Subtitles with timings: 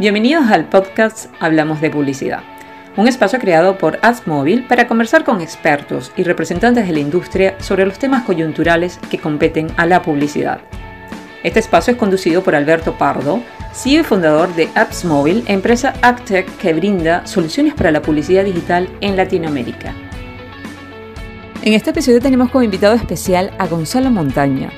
[0.00, 2.40] Bienvenidos al podcast Hablamos de Publicidad,
[2.96, 7.84] un espacio creado por AdsMobile para conversar con expertos y representantes de la industria sobre
[7.84, 10.62] los temas coyunturales que competen a la publicidad.
[11.42, 13.42] Este espacio es conducido por Alberto Pardo,
[13.74, 19.18] CEO y fundador de AppsMobile, empresa AppTech que brinda soluciones para la publicidad digital en
[19.18, 19.92] Latinoamérica.
[21.60, 24.70] En este episodio tenemos como invitado especial a Gonzalo Montaña,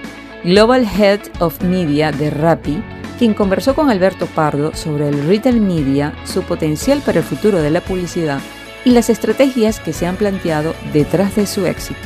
[0.44, 2.82] Global Head of Media de Rappi,
[3.16, 7.70] quien conversó con Alberto Pardo sobre el retail media, su potencial para el futuro de
[7.70, 8.40] la publicidad
[8.84, 12.00] y las estrategias que se han planteado detrás de su éxito.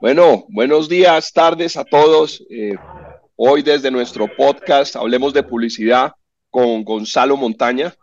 [0.00, 2.42] Bueno, buenos días, tardes a todos.
[2.48, 2.74] Eh,
[3.36, 6.12] hoy desde nuestro podcast Hablemos de Publicidad
[6.48, 7.94] con Gonzalo Montaña,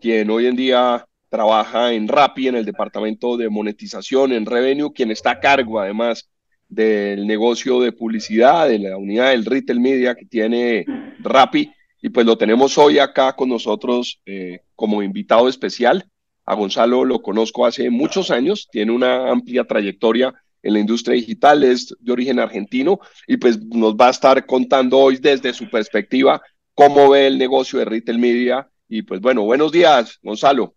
[0.00, 5.12] quien hoy en día trabaja en Rappi, en el departamento de monetización, en Revenue, quien
[5.12, 6.28] está a cargo además
[6.74, 10.84] del negocio de publicidad, de la unidad del retail media que tiene
[11.20, 11.72] Rappi.
[12.02, 16.04] Y pues lo tenemos hoy acá con nosotros eh, como invitado especial.
[16.44, 21.62] A Gonzalo lo conozco hace muchos años, tiene una amplia trayectoria en la industria digital,
[21.62, 26.42] es de origen argentino y pues nos va a estar contando hoy desde su perspectiva
[26.74, 28.68] cómo ve el negocio de retail media.
[28.88, 30.74] Y pues bueno, buenos días, Gonzalo.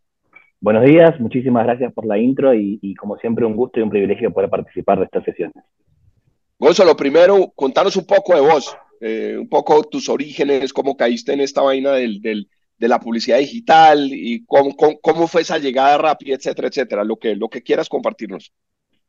[0.60, 3.90] Buenos días, muchísimas gracias por la intro y, y como siempre un gusto y un
[3.90, 5.64] privilegio poder participar de estas sesiones.
[6.60, 11.42] Gonzalo, primero, contanos un poco de vos, eh, un poco tus orígenes, cómo caíste en
[11.42, 16.68] esta vaina del, de la publicidad digital y cómo, cómo, fue esa llegada rápida, etcétera,
[16.68, 18.52] etcétera, lo que, lo que quieras compartirnos.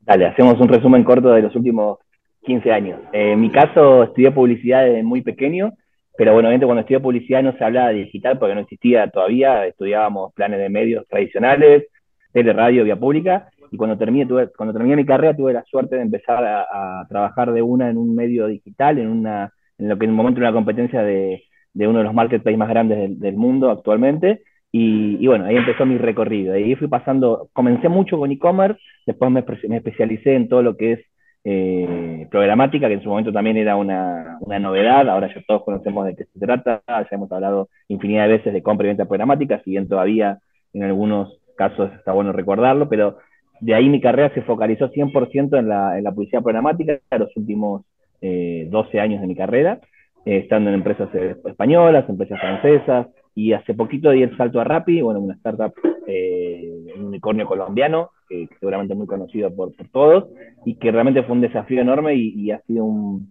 [0.01, 1.97] Dale, hacemos un resumen corto de los últimos
[2.43, 3.01] 15 años.
[3.13, 5.73] Eh, en mi caso, estudié publicidad desde muy pequeño,
[6.17, 9.65] pero bueno, obviamente cuando estudié publicidad no se hablaba de digital porque no existía todavía,
[9.65, 11.87] estudiábamos planes de medios tradicionales,
[12.31, 15.95] tele, radio, vía pública, y cuando terminé, tuve, cuando terminé mi carrera tuve la suerte
[15.95, 20.05] de empezar a, trabajar de una en un medio digital, en, una, en lo que
[20.05, 23.35] en un momento era una competencia de, de uno de los marketplaces más grandes del,
[23.35, 24.41] mundo actualmente.
[24.71, 26.53] Y, y, bueno, ahí empezó mi recorrido.
[26.53, 30.93] Ahí fui pasando, comencé mucho con e-commerce, después me, me, especialicé en todo lo que
[30.93, 30.99] es
[31.43, 36.05] eh, programática, que en su momento también era una, una, novedad, ahora ya todos conocemos
[36.05, 39.61] de qué se trata, ya hemos hablado infinidad de veces de compra y venta programática,
[39.63, 40.39] si bien todavía
[40.73, 43.17] en algunos casos está bueno recordarlo, pero
[43.59, 47.83] de ahí mi carrera se focalizó 100% en la, en la publicidad programática los últimos
[48.21, 49.79] eh, 12 años de mi carrera,
[50.25, 54.63] eh, estando en empresas eh, españolas, empresas francesas, y hace poquito di el salto a
[54.63, 55.73] Rappi, bueno, una startup,
[56.07, 60.27] eh, un unicornio colombiano, que, seguramente muy conocido por, todos,
[60.65, 63.29] y que realmente fue un desafío enorme y ha sido un,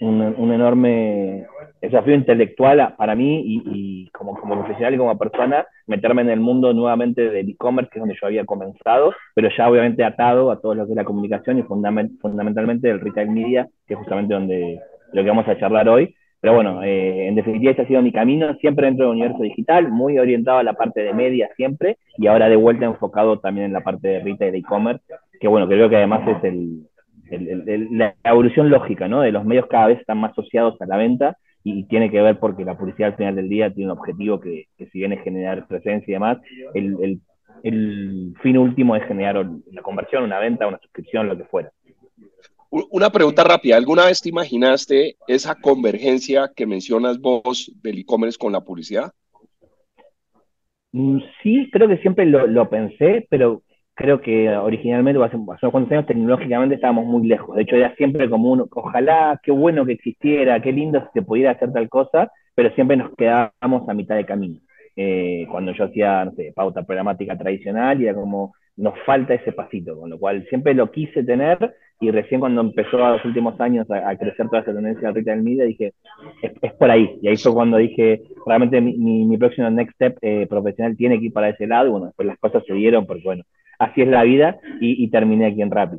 [0.00, 1.46] un, un, enorme
[1.80, 6.40] desafío intelectual para mí y, y, como, como profesional y como persona, meterme en el
[6.40, 10.60] mundo nuevamente del e-commerce, que es donde yo había comenzado, pero ya obviamente atado a
[10.60, 14.34] todo lo que es la comunicación y fundament, fundamentalmente el retail media, que es justamente
[14.34, 14.80] donde
[15.12, 16.14] lo que vamos a charlar hoy.
[16.40, 19.88] Pero bueno, eh, en definitiva ese ha sido mi camino, siempre dentro del universo digital,
[19.88, 23.72] muy orientado a la parte de media siempre, y ahora de vuelta enfocado también en
[23.72, 25.02] la parte de retail e-commerce,
[25.40, 26.86] que bueno, creo que además es el,
[27.30, 29.20] el, el, la evolución lógica, ¿no?
[29.20, 32.38] De los medios cada vez están más asociados a la venta y tiene que ver
[32.38, 35.24] porque la publicidad al final del día tiene un objetivo que, que si bien es
[35.24, 36.38] generar presencia y demás,
[36.74, 37.20] el,
[38.42, 41.72] fin último es generar una conversión, una venta, una suscripción, lo que fuera.
[42.70, 48.52] Una pregunta rápida, ¿alguna vez te imaginaste esa convergencia que mencionas vos del e-commerce con
[48.52, 49.12] la publicidad?
[50.92, 53.62] Mm, sí, creo que siempre lo, lo pensé, pero
[53.94, 57.56] creo que originalmente, hace, unos años, tecnológicamente estábamos muy lejos.
[57.56, 61.22] De hecho, era siempre como un, ojalá, qué bueno que existiera, qué lindo si se
[61.22, 64.60] pudiera hacer tal cosa, pero siempre nos quedábamos a mitad de camino.
[64.96, 70.10] Eh, cuando yo hacía, pauta programática tradicional, y era como, nos falta ese pasito, con
[70.10, 74.16] lo cual siempre lo quise tener, y recién cuando empezó a los últimos años a,
[74.16, 75.94] crecer toda esa tendencia del retail media, dije,
[76.42, 77.16] es, por ahí.
[77.22, 81.32] Y ahí fue cuando dije, realmente mi próximo next step eh, profesional tiene que ir
[81.32, 83.44] para ese lado, y bueno, después las cosas se dieron, porque bueno,
[83.78, 85.96] así es la vida y, y terminé aquí en Rappi.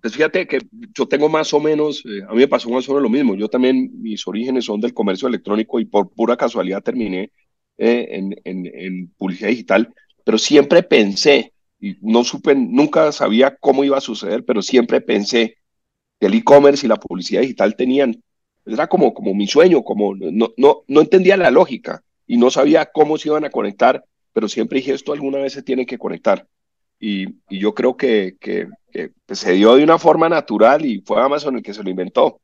[0.00, 0.60] Pues fíjate que
[0.96, 3.34] yo tengo más o menos, eh, a mí me pasó más o menos lo mismo.
[3.34, 7.32] Yo también, mis orígenes son del comercio electrónico y por pura casualidad terminé
[7.76, 9.92] eh, en, en, en, publicidad digital,
[10.24, 15.56] pero siempre pensé, y no supe, nunca sabía cómo iba a suceder, pero siempre pensé
[16.18, 18.22] que el e-commerce y la publicidad digital tenían,
[18.66, 22.86] era como, como mi sueño, como no, no, no entendía la lógica y no sabía
[22.86, 26.46] cómo se iban a conectar, pero siempre dije esto alguna vez se tiene que conectar.
[26.98, 28.34] Y, yo creo que,
[29.26, 32.40] pues, se dio de una forma natural y fue Amazon el que se lo inventó.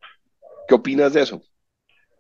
[0.67, 1.43] ¿Qué opinas de eso?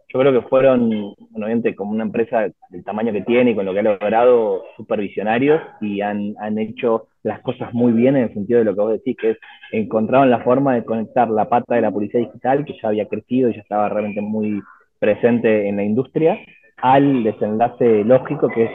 [0.08, 3.72] Yo creo que fueron, obviamente, como una empresa del tamaño que tiene y con lo
[3.72, 8.60] que ha logrado, supervisionarios y han, han hecho las cosas muy bien en el sentido
[8.60, 9.38] de lo que vos decís, que es
[9.72, 13.50] encontraron la forma de conectar la pata de la publicidad digital, que ya había crecido
[13.50, 14.62] y ya estaba realmente muy
[15.00, 16.38] presente en la industria,
[16.76, 18.70] al desenlace lógico que es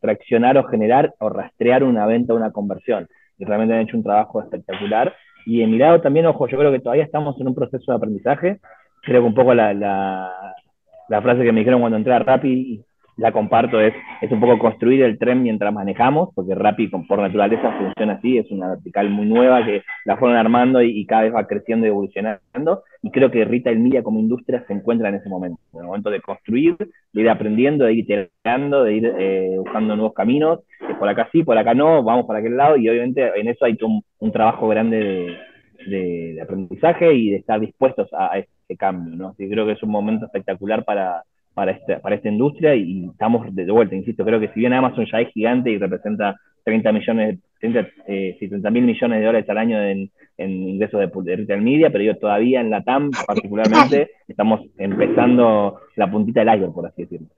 [0.00, 3.08] traccionar o generar o rastrear una venta o una conversión.
[3.38, 5.14] Y realmente han hecho un trabajo espectacular.
[5.44, 7.96] Y en mi lado también, ojo, yo creo que todavía estamos en un proceso de
[7.96, 8.60] aprendizaje.
[9.02, 12.82] Creo que un poco la, la, frase que me dijeron cuando entré a Rappi
[13.16, 17.72] la comparto, es, es un poco construir el tren mientras manejamos, porque Rappi por naturaleza
[17.72, 21.46] funciona así, es una vertical muy nueva que la fueron armando y, cada vez va
[21.46, 25.60] creciendo y evolucionando, y creo que Retail Media como industria se encuentra en ese momento,
[25.72, 29.96] en el momento de construir, de ir aprendiendo, de ir iterando, de ir eh, buscando
[29.96, 30.60] nuevos caminos,
[30.98, 33.78] por acá sí, por acá no, vamos para aquel lado, y obviamente en eso hay
[33.82, 39.34] un, un trabajo grande de, de, aprendizaje y de estar dispuestos a, ese cambio, ¿no?
[39.36, 41.22] Creo que es un momento espectacular para
[41.56, 45.06] para, esta, para esta industria y, estamos de, vuelta, insisto, creo que si bien Amazon
[45.10, 48.38] ya es gigante y representa 30 millones, 30, eh,
[48.70, 52.68] mil millones de dólares al año en, ingresos de, retail media, pero yo todavía en
[52.68, 57.28] la TAM particularmente estamos empezando la puntita del iceberg, por así decirlo.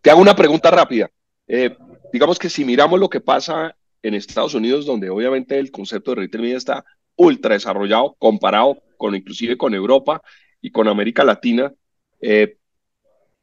[0.00, 1.10] Te hago una pregunta rápida.
[1.48, 1.76] Eh,
[2.12, 3.74] digamos que si miramos lo que pasa
[4.04, 6.84] en Estados Unidos, donde obviamente el concepto de retail media está
[7.16, 10.22] ultra desarrollado comparado con inclusive con Europa
[10.60, 11.72] y con América Latina,
[12.20, 12.58] eh,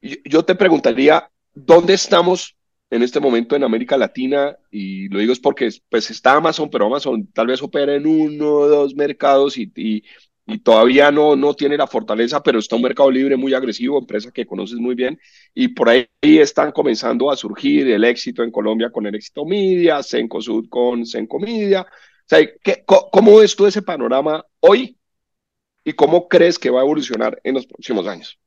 [0.01, 2.55] yo te preguntaría, ¿dónde estamos
[2.89, 4.57] en este momento en América Latina?
[4.71, 8.51] Y lo digo es porque pues está Amazon, pero Amazon tal vez opera en uno
[8.51, 10.03] o dos mercados y,
[10.63, 14.47] todavía no, no tiene la fortaleza, pero está un mercado libre muy agresivo, empresa que
[14.47, 15.19] conoces muy bien,
[15.53, 20.01] y por ahí están comenzando a surgir el éxito en Colombia con el éxito Media,
[20.01, 21.81] Sencosud con Sencomedia.
[21.81, 21.85] O
[22.25, 24.97] sea, ¿qué, ¿cómo ves tú ese panorama hoy
[25.83, 28.39] y cómo crees que va a evolucionar en los próximos años?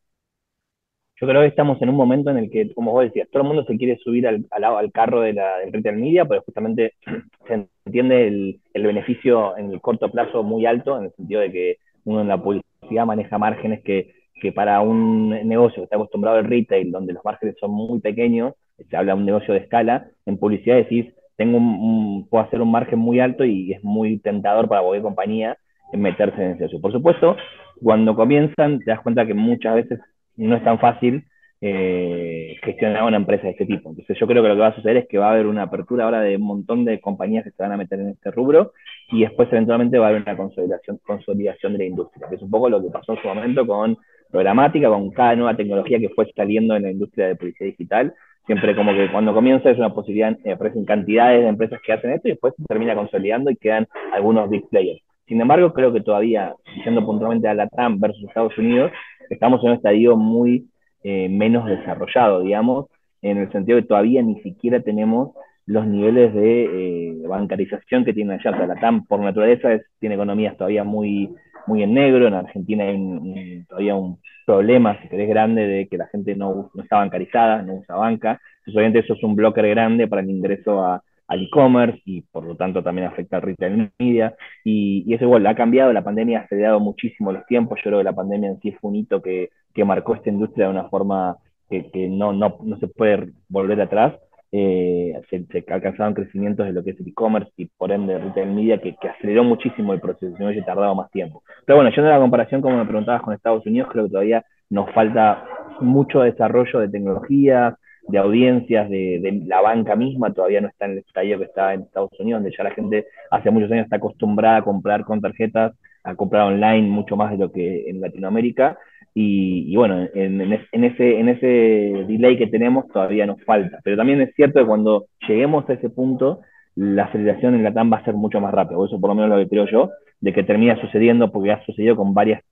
[1.23, 3.49] Yo creo que estamos en un momento en el que, como vos decías, todo el
[3.49, 6.95] mundo se quiere subir al, al, carro de la, del retail media, pero justamente
[7.47, 11.53] se entiende el, el, beneficio en el corto plazo muy alto, en el sentido de
[11.53, 11.77] que
[12.07, 16.45] uno en la publicidad maneja márgenes que, que para un negocio que está acostumbrado al
[16.45, 18.55] retail, donde los márgenes son muy pequeños,
[18.91, 22.73] se habla de un negocio de escala, en publicidad decís, tengo un, puedo hacer un
[22.73, 25.57] margen muy alto y es muy tentador para cualquier compañía
[25.93, 26.81] meterse en ese negocio.
[26.81, 27.37] Por supuesto,
[27.81, 30.01] cuando comienzan, te das cuenta que muchas veces
[30.37, 31.25] no es tan fácil
[31.65, 33.91] eh, gestionar una empresa de este tipo.
[33.91, 35.63] Entonces yo creo que lo que va a suceder es que va a haber una
[35.63, 38.73] apertura ahora de un montón de compañías que se van a meter en este rubro
[39.13, 42.51] y después eventualmente va a haber una consolidación, consolidación de la industria, que es un
[42.51, 43.97] poco lo que pasó en su momento con
[44.33, 48.15] programática, con cada nueva tecnología que fue saliendo en la industria de publicidad digital.
[48.47, 52.11] Siempre como que cuando comienza es una posibilidad, eh, aparecen cantidades de empresas que hacen
[52.11, 55.01] esto y después se termina consolidando y quedan algunos big players.
[55.29, 58.91] Sin embargo, creo que todavía, yendo puntualmente a la TAM versus Estados Unidos,
[59.33, 60.69] estamos en un estadio muy
[61.03, 62.87] eh, menos desarrollado, digamos,
[63.23, 65.31] en el sentido que todavía ni siquiera tenemos
[65.67, 68.51] los niveles de eh, bancarización que tiene allá.
[68.51, 71.31] O sea, por naturaleza tiene economías todavía muy,
[71.67, 76.09] muy en negro, en Argentina hay todavía un problema, si querés, grande de que la
[76.09, 78.41] gente no, no está bancarizada, no usa banca.
[78.59, 81.03] Entonces, obviamente eso es un bloque grande para el ingreso a,
[81.33, 84.35] al e-commerce y por lo tanto también afecta al retail media.
[84.65, 88.05] Y, eso igual, ha cambiado, la pandemia ha acelerado muchísimo los tiempos, yo creo que
[88.05, 89.51] la pandemia en sí fue un hito que,
[89.85, 91.37] marcó esta industria de una forma
[91.71, 94.15] que, no, no, no, se puede volver atrás.
[94.55, 98.51] Eh, se, se, alcanzaron crecimientos de lo que es el e-commerce y por ende retail
[98.51, 101.43] media que, aceleró muchísimo el proceso, si no hubiese tardado más tiempo.
[101.65, 104.45] Pero bueno, yo en la comparación, como me preguntabas con Estados Unidos, creo que todavía
[104.69, 105.47] nos falta
[105.81, 107.75] mucho desarrollo de tecnologías,
[108.09, 111.83] de audiencias de, la banca misma todavía no está en el estadio que está en
[111.83, 115.73] Estados Unidos, donde ya la gente hace muchos años está acostumbrada a comprar con tarjetas,
[116.05, 118.79] a comprar online mucho más de lo que en Latinoamérica.
[119.15, 123.79] Y, bueno, en, ese, en ese delay que tenemos todavía nos falta.
[123.85, 126.41] Pero también es cierto que cuando lleguemos a ese punto,
[126.75, 129.15] la aceleración en la TAM va a ser mucho más rápida, o eso por lo
[129.15, 132.43] menos lo que creo yo, de que termina sucediendo porque ha sucedido con varias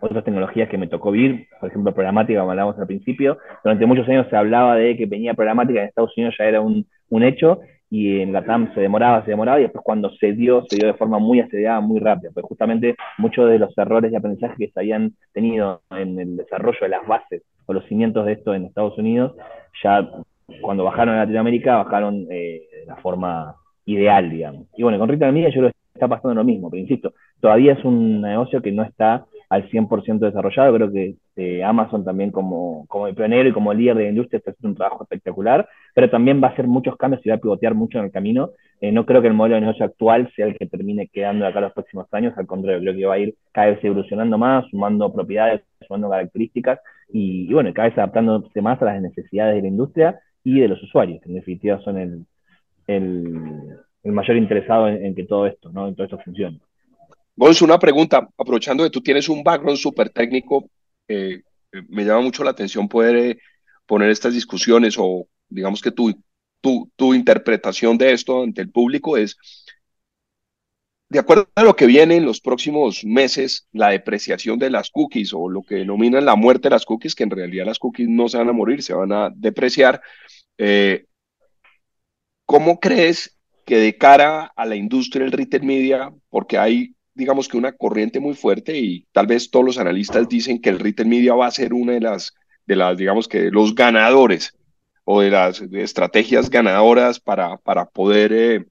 [0.00, 3.38] otras tecnologías que me tocó vivir, por ejemplo, programática, como hablábamos al principio.
[3.62, 6.86] Durante muchos años se hablaba de que venía programática en Estados Unidos ya era un,
[7.08, 10.64] un hecho y en la TAM se demoraba, se demoraba y después cuando se dio,
[10.68, 12.30] se dio de forma muy acelerada, muy rápida.
[12.34, 16.78] Pues justamente muchos de los errores de aprendizaje que se habían tenido en el desarrollo
[16.80, 19.36] de las bases o los cimientos de esto en Estados Unidos,
[19.84, 20.08] ya
[20.60, 23.56] cuando bajaron a Latinoamérica, bajaron eh, de la forma
[23.92, 24.66] ideal, digamos.
[24.76, 27.72] Y bueno, con Retail Media yo creo que está pasando lo mismo, pero insisto, todavía
[27.72, 30.74] es un negocio que no está al 100% desarrollado.
[30.74, 34.38] Creo que eh, Amazon también como, como el pionero y como líder de la industria
[34.38, 37.40] está haciendo un trabajo espectacular, pero también va a hacer muchos cambios y va a
[37.40, 38.50] pivotear mucho en el camino.
[38.80, 41.60] Eh, no creo que el modelo de negocio actual sea el que termine quedando acá
[41.60, 45.12] los próximos años, al contrario, creo que va a ir cada vez evolucionando más, sumando
[45.12, 46.78] propiedades, sumando características
[47.12, 50.82] y, bueno, cada vez adaptándose más a las necesidades de la industria y de los
[50.82, 52.24] usuarios, que en definitiva son el,
[52.86, 55.88] el, mayor interesado en, que todo esto, ¿no?
[55.88, 56.60] en todo esto funcione.
[57.36, 60.68] Gonz, una pregunta, aprovechando que tú tienes un background súper técnico,
[61.08, 61.42] eh,
[61.88, 63.38] me llama mucho la atención poder,
[63.86, 66.12] poner estas discusiones o digamos que tu,
[66.60, 69.36] tu, tu interpretación de esto ante el público es,
[71.10, 75.32] de acuerdo a lo que viene en los próximos meses, la depreciación de las cookies
[75.34, 78.28] o lo que denominan la muerte de las cookies, que en realidad las cookies no
[78.28, 80.00] se van a morir, se van a depreciar.
[80.56, 81.06] Eh,
[82.50, 87.56] ¿Cómo crees que de cara a la industria del retail media, porque hay digamos que
[87.56, 91.34] una corriente muy fuerte y tal vez todos los analistas dicen que el retail media
[91.34, 92.34] va a ser una de las,
[92.66, 94.52] de las digamos que los ganadores
[95.04, 98.66] o de las estrategias ganadoras para, para poder eh,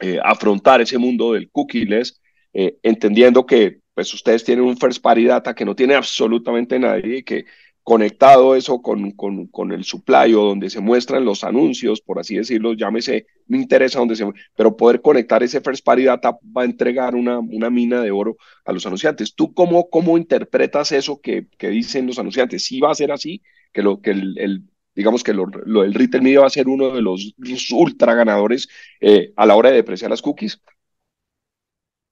[0.00, 2.20] eh, afrontar ese mundo del cookieless,
[2.52, 7.22] eh, entendiendo que pues ustedes tienen un first party data que no tiene absolutamente nadie,
[7.22, 7.44] que
[7.82, 12.36] conectado eso con, con, con, el supply o donde se muestran los anuncios, por así
[12.36, 14.24] decirlo, llámese, me interesa donde se,
[14.56, 18.36] pero poder conectar ese first party data va a entregar una, una mina de oro
[18.64, 19.34] a los anunciantes.
[19.34, 22.64] ¿Tú cómo, cómo interpretas eso que, que dicen los anunciantes?
[22.64, 23.42] ¿Sí va a ser así?
[23.72, 24.62] Que, lo, que el, el
[24.94, 27.34] digamos que lo, lo, el retail media va a ser uno de los,
[27.72, 28.68] ultra ganadores
[29.00, 30.62] eh, a la hora de depreciar las cookies?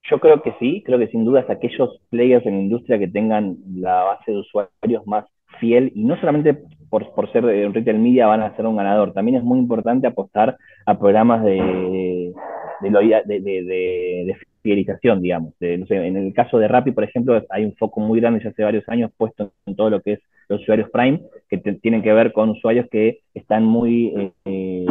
[0.09, 3.07] Yo creo que sí, creo que sin duda es aquellos players en la industria que
[3.07, 5.25] tengan la base de usuarios más
[5.61, 6.57] fiel y no solamente
[6.89, 10.57] por, por ser retail media van a ser un ganador, también es muy importante apostar
[10.85, 12.33] a programas de,
[12.81, 15.53] de, de, de fidelización, digamos.
[15.61, 18.87] en el caso de Rappi, por ejemplo, hay un foco muy grande ya hace varios
[18.89, 22.49] años puesto en todo lo que es los usuarios Prime, que tienen que ver con
[22.49, 24.85] usuarios que están muy eh, eh,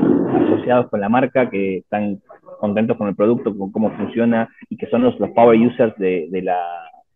[0.46, 2.22] asociados con la marca, que están
[2.60, 6.28] contentos con el producto, con cómo funciona y que son los, los power users de,
[6.30, 6.58] de, la,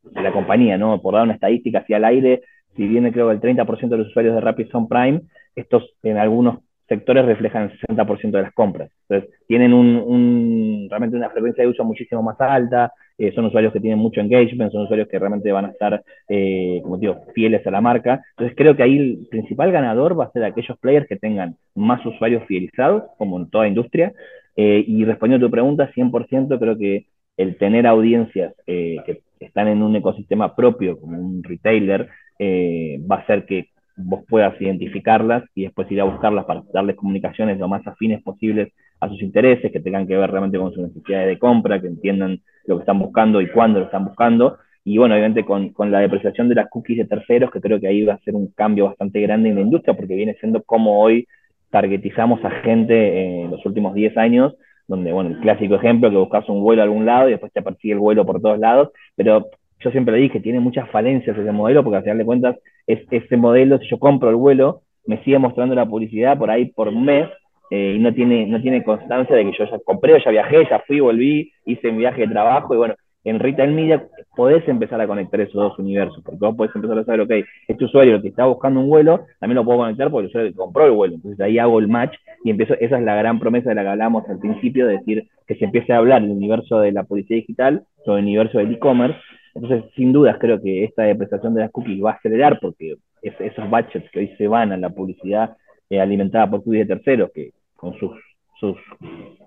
[0.02, 1.00] de la compañía, ¿no?
[1.00, 2.42] Por dar una estadística hacia el aire,
[2.76, 5.22] si bien creo que el 30% de los usuarios de Rappi son Prime,
[5.54, 8.90] estos en algunos sectores reflejan el 60% de las compras.
[9.08, 13.80] Entonces, tienen un, realmente una frecuencia de uso muchísimo más alta, eh, son usuarios que
[13.80, 17.70] tienen mucho engagement, son usuarios que realmente van a estar, eh, como digo, fieles a
[17.70, 18.22] la marca.
[18.30, 22.04] Entonces, creo que ahí el principal ganador va a ser aquellos players que tengan más
[22.04, 24.12] usuarios fidelizados, como en toda industria.
[24.56, 29.82] Eh, y respondiendo a tu pregunta, 100% creo que el tener audiencias que están en
[29.82, 32.08] un ecosistema propio, como un retailer,
[32.40, 37.58] va a hacer que vos puedas identificarlas y después ir a buscarlas para darles comunicaciones
[37.58, 41.28] lo más afines posibles a sus intereses, que tengan que ver realmente con sus necesidades
[41.28, 44.58] de compra, que entiendan lo que están buscando y cuándo lo están buscando.
[44.84, 47.88] Y bueno, obviamente con, con, la depreciación de las cookies de terceros, que creo que
[47.88, 51.00] ahí va a ser un cambio bastante grande en la industria, porque viene siendo como
[51.00, 51.26] hoy
[51.70, 54.54] targetizamos a gente en los últimos 10 años,
[54.86, 57.62] donde, bueno, el clásico ejemplo, que buscas un vuelo a algún lado y después te
[57.62, 59.46] persigue el vuelo por todos lados, pero
[59.80, 63.36] yo siempre dije, tiene muchas falencias ese modelo, porque al final de cuentas, es, ese
[63.36, 67.04] modelo, si yo compro el vuelo, me sigue mostrando la publicidad por ahí por un
[67.04, 67.28] mes,
[67.70, 70.80] eh, y no tiene, no tiene constancia de que yo ya compré, ya viajé, ya
[70.86, 75.06] fui, volví, hice mi viaje de trabajo, y bueno, en Retail Media podés empezar a
[75.06, 77.32] conectar esos dos universos, porque vos podés empezar a saber, ok,
[77.68, 80.56] este usuario que está buscando un vuelo, también lo puedo conectar porque el usuario que
[80.56, 82.14] compró el vuelo, entonces ahí hago el match
[82.44, 85.28] y empiezo, esa es la gran promesa de la que hablábamos al principio, de decir
[85.46, 88.72] que se empiece a hablar del universo de la publicidad digital sobre el universo del
[88.72, 89.18] e-commerce,
[89.54, 93.70] entonces, sin dudas, creo que esta depreciación de las cookies va a acelerar porque esos
[93.70, 95.56] budgets que hoy se van a la publicidad
[95.88, 98.10] eh, alimentada por cookies de terceros, que con sus,
[98.58, 98.76] sus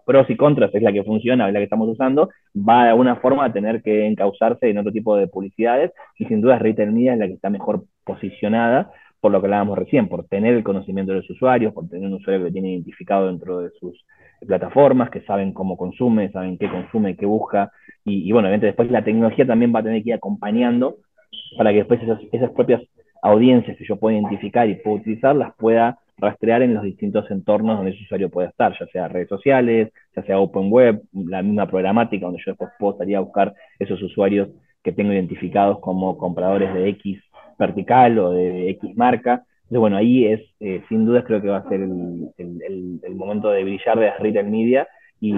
[0.06, 3.18] pros y contras es la que funciona, es la que estamos usando, va de alguna
[3.18, 7.14] forma a tener que encauzarse en otro tipo de publicidades y sin duda Retail Media
[7.14, 11.12] es la que está mejor posicionada por lo que hablábamos recién, por tener el conocimiento
[11.12, 14.06] de los usuarios, por tener un usuario que lo tiene identificado dentro de sus
[14.46, 17.72] plataformas, que saben cómo consume, saben qué consume, qué busca,
[18.06, 20.98] y, bueno, obviamente después la tecnología también va a tener que ir acompañando
[21.58, 22.82] para que después esas, esas propias
[23.22, 27.78] audiencias que yo puedo identificar y puedo utilizar, las pueda rastrear en los distintos entornos
[27.78, 31.68] donde ese usuario puede estar, ya sea redes sociales, ya sea open web, la misma
[31.68, 34.50] programática, donde yo después puedo a buscar esos usuarios
[34.84, 37.22] que tengo identificados como compradores de X
[37.60, 39.44] vertical o de X marca.
[39.64, 43.16] Entonces, bueno, ahí es, eh, sin dudas, creo que va a ser el, el, el,
[43.16, 44.88] momento de brillar de las retail media.
[45.20, 45.34] Y,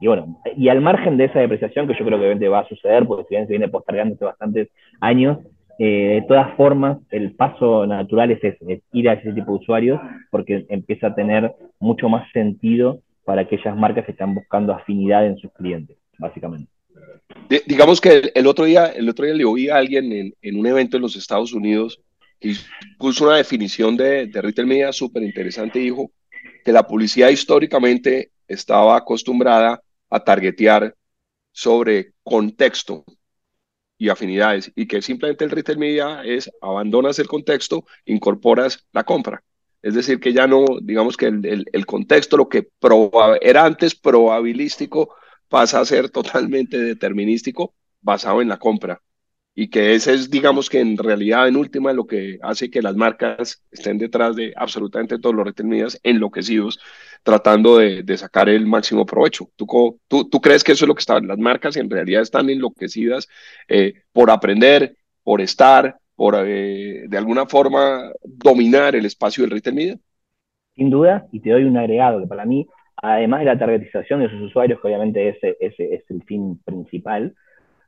[0.00, 2.68] y, bueno, y al margen de esa depreciación, que yo creo que obviamente va a
[2.68, 4.68] suceder, porque si bien se viene postergando hace bastantes
[5.00, 5.38] años,
[5.78, 8.58] eh, de todas formas, el paso natural es,
[8.92, 10.00] ir a ese tipo de usuarios,
[10.30, 15.36] porque empieza a tener mucho más sentido para aquellas marcas que están buscando afinidad en
[15.38, 16.70] sus clientes, básicamente.
[17.66, 20.66] digamos que el otro día, el otro día le oí a alguien en, en un
[20.66, 22.00] evento en los Estados Unidos
[22.40, 22.54] y
[22.98, 26.10] puso una definición de, de retail media súper interesante y dijo
[26.64, 30.94] que la publicidad históricamente estaba acostumbrada a targetear
[31.52, 33.04] sobre contexto
[33.98, 39.42] y afinidades y que simplemente el retail media es abandonas el contexto, incorporas la compra.
[39.82, 42.68] Es decir, que ya no, digamos que el, el, el contexto, lo que
[43.42, 45.14] era antes probabilístico,
[45.48, 49.00] pasa a ser totalmente determinístico basado en la compra.
[49.54, 52.96] Y que ese es, digamos que en realidad, en última, lo que hace que las
[52.96, 56.80] marcas estén detrás de absolutamente todos los retail medias enloquecidos,
[57.22, 59.48] tratando de, de sacar el máximo provecho.
[59.54, 59.66] ¿Tú,
[60.08, 61.28] tú, ¿Tú, crees que eso es lo que están?
[61.28, 63.28] Las marcas en realidad están enloquecidas
[63.68, 69.76] eh, por aprender, por estar, por eh, de alguna forma dominar el espacio del retail
[69.76, 69.98] media?
[70.74, 74.30] Sin duda, y te doy un agregado que para mí, además de la targetización de
[74.30, 77.36] sus usuarios, que obviamente ese, ese es el fin principal,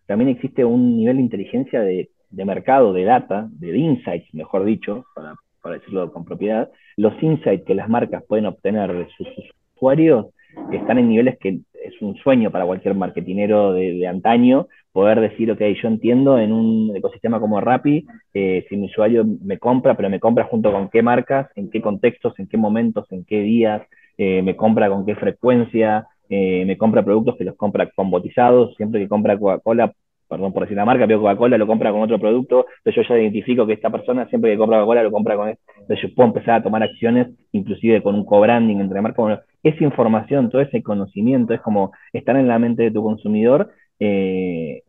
[0.06, 5.34] también existe un nivel de inteligencia de, mercado, de data, de insights, mejor dicho, para,
[5.76, 9.26] decirlo con propiedad, los insights que las marcas pueden obtener de sus
[9.74, 10.26] usuarios
[10.72, 15.60] están en niveles que es un sueño para cualquier marketinero de, antaño poder decir, ok,
[15.82, 20.20] yo entiendo en un ecosistema como Rappi, eh, si mi usuario me compra, pero me
[20.20, 23.82] compra junto con qué marcas, en qué contextos, en qué momentos, en qué días,
[24.16, 28.74] eh, me compra con qué frecuencia, eh, me compra productos que los compra con botizados,
[28.76, 29.92] siempre que compra Coca-Cola,
[30.28, 33.20] perdón por decir la marca, pero Coca-Cola lo compra con otro producto, entonces yo ya
[33.20, 36.28] identifico que esta persona siempre que compra Coca-Cola lo compra con esto, entonces yo puedo
[36.28, 41.54] empezar a tomar acciones, inclusive con un co-branding entre marcas, esa información, todo ese conocimiento
[41.54, 44.82] es como estar en la mente de tu consumidor eh,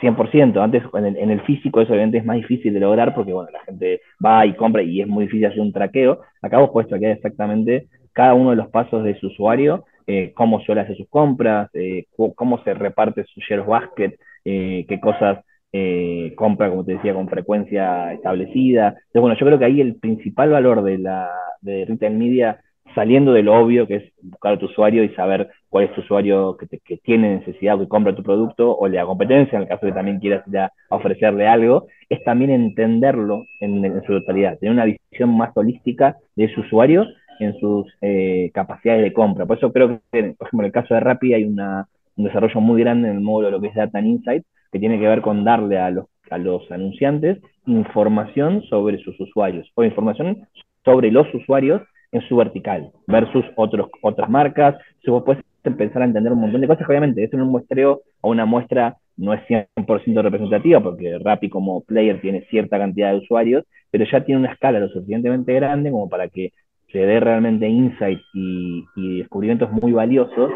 [0.00, 0.62] 100%.
[0.62, 4.00] Antes en el, físico eso obviamente es más difícil de lograr porque bueno, la gente
[4.24, 6.20] va y compra y es muy difícil hacer un traqueo.
[6.42, 10.60] Acá vos puedes traquear exactamente cada uno de los pasos de su usuario eh, cómo
[10.60, 15.44] suele hacer sus compras, eh, cómo se reparte su share basket, eh, qué cosas
[16.34, 18.88] compra, como te decía, con frecuencia establecida.
[18.88, 21.30] Entonces, bueno, yo creo que ahí el principal valor de la
[21.60, 22.60] de retail media,
[22.92, 26.00] saliendo de lo obvio, que es buscar a tu usuario y saber cuál es tu
[26.00, 29.68] usuario que, que tiene necesidad o que compra tu producto, o la competencia, en el
[29.68, 34.58] caso de que también quieras ya ofrecerle algo, es también entenderlo en, en su totalidad,
[34.58, 37.06] tener una visión más holística de su usuario
[37.40, 39.46] en sus eh, capacidades de compra.
[39.46, 41.58] Por eso creo que, por ejemplo, en el caso de Rappi hay un
[42.16, 44.98] desarrollo muy grande en el módulo de lo que es Data and Insight, que tiene
[45.00, 50.46] que ver con darle a los, a los anunciantes información sobre sus usuarios o información
[50.84, 51.82] sobre los usuarios
[52.12, 54.76] en su vertical versus otros, otras marcas.
[55.04, 58.30] Si vos puedes empezar a entender un montón de cosas, obviamente, es un muestreo o
[58.30, 63.64] una muestra no es 100% representativa porque Rappi como player tiene cierta cantidad de usuarios,
[63.90, 66.52] pero ya tiene una escala lo suficientemente grande como para que
[66.92, 68.84] se dé realmente insights y,
[69.18, 70.50] descubrimientos muy valiosos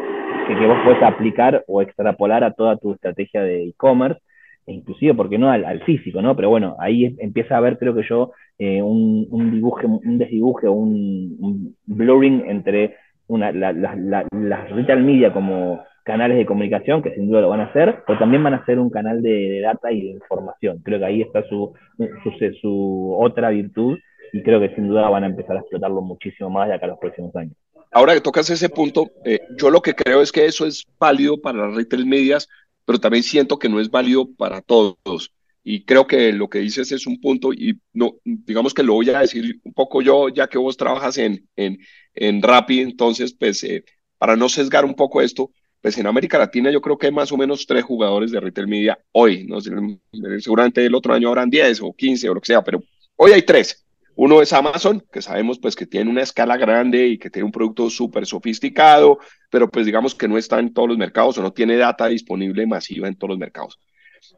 [0.47, 4.21] que, que, vos puedes aplicar o extrapolar a toda tu estrategia de e-commerce,
[4.67, 6.35] e inclusive, porque no al, físico, ¿no?
[6.35, 10.67] Pero bueno, ahí empieza a haber, creo que yo, eh, un, un dibuje, un desdibuje,
[10.67, 12.95] un, blurring entre
[13.27, 18.03] una, las retail media como canales de comunicación, que sin duda lo van a hacer,
[18.05, 20.79] pero también van a ser un canal de, data y de información.
[20.83, 23.97] Creo que ahí está su, su, su otra virtud
[24.33, 26.89] y creo que sin duda van a empezar a explotarlo muchísimo más de acá a
[26.89, 27.55] los próximos años.
[27.91, 31.39] Ahora que tocas ese punto, eh, yo lo que creo es que eso es válido
[31.39, 32.49] para las retail medias,
[32.83, 35.31] pero también siento que no es válido para todos.
[35.63, 39.09] Y creo que lo que dices es un punto, y no, digamos que lo voy
[39.09, 41.79] a decir un poco yo, ya que vos trabajas en, en,
[42.13, 43.83] en Rappi, entonces, pues, eh,
[44.17, 47.31] para no sesgar un poco esto, pues en América Latina yo creo que hay más
[47.31, 49.61] o menos tres jugadores de retail media hoy, ¿no?
[49.61, 52.81] seguramente el otro año habrán 10 o 15 o lo que sea, pero
[53.17, 53.84] hoy hay tres.
[54.15, 57.51] Uno es Amazon, que sabemos pues que tiene una escala grande y que tiene un
[57.51, 61.51] producto súper sofisticado, pero pues digamos que no está en todos los mercados o no
[61.51, 63.79] tiene data disponible masiva en todos los mercados.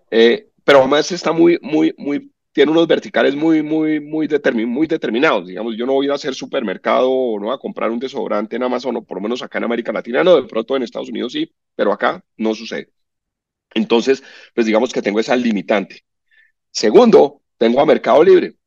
[0.10, 4.28] Eh, pero además está muy, muy, muy, tiene unos verticales muy, muy, muy,
[4.66, 5.48] muy determinados.
[5.48, 8.98] Digamos, yo no voy a hacer supermercado o no a comprar un desodorante en Amazon
[8.98, 11.52] o por lo menos acá en América Latina, no, de pronto en Estados Unidos sí,
[11.76, 12.90] pero acá no sucede.
[13.76, 14.24] Entonces,
[14.56, 16.04] pues digamos que tengo esa limitante.
[16.72, 18.58] Segundo, tengo a Mercado Libre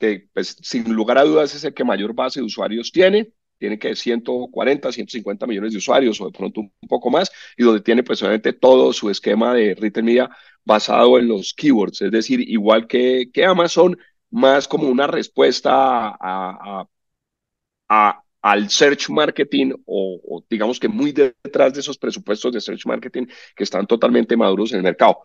[0.00, 3.78] que pues, sin lugar a dudas es el que mayor base de usuarios tiene, tiene
[3.78, 8.02] que 140, 150 millones de usuarios o de pronto un poco más, y donde tiene
[8.02, 10.30] pues obviamente todo su esquema de retail media
[10.64, 13.96] basado en los keywords, es decir, igual que, que Amazon,
[14.30, 15.70] más como una respuesta
[16.20, 16.86] a,
[18.42, 23.26] al search marketing o, o, digamos que muy detrás de esos presupuestos de search marketing
[23.54, 25.18] que están totalmente maduros en el mercado.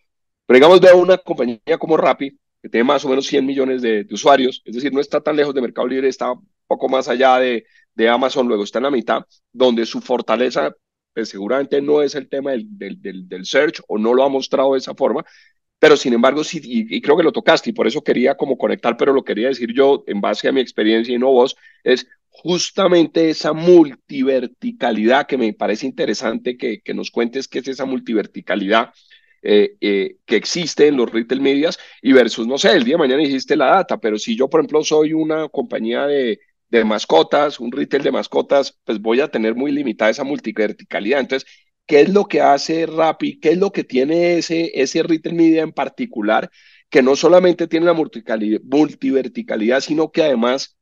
[0.46, 4.08] Pero digamos, veo una compañía como Rappi, que tiene más o menos 100 millones de,
[4.10, 7.38] usuarios, es decir, no está tan lejos de Mercado Libre, está un poco más allá
[7.38, 9.22] de, de Amazon, luego está en la mitad,
[9.54, 10.76] donde su fortaleza
[11.14, 14.74] pues, seguramente no es el tema del, del, del, search o no lo ha mostrado
[14.74, 15.24] de esa forma,
[15.78, 18.98] pero sin embargo sí, y, creo que lo tocaste y por eso quería como conectar,
[18.98, 23.30] pero lo quería decir yo en base a mi experiencia y no vos, es justamente
[23.30, 28.90] esa multiverticalidad que me parece interesante que, que nos cuentes qué es esa multiverticalidad
[29.48, 33.00] eh, eh, que existe en los retail medias y versus, no sé, el día de
[33.00, 37.60] mañana hiciste la data, pero si yo, por ejemplo, soy una compañía de, de mascotas,
[37.60, 41.20] un retail de mascotas, pues voy a tener muy limitada esa multiverticalidad.
[41.20, 41.48] Entonces,
[41.86, 43.40] ¿qué es lo que hace Rappi?
[43.40, 46.50] ¿Qué es lo que tiene ese, ese retail media en particular
[46.90, 50.76] que no solamente tiene la multiverticalidad, sino que además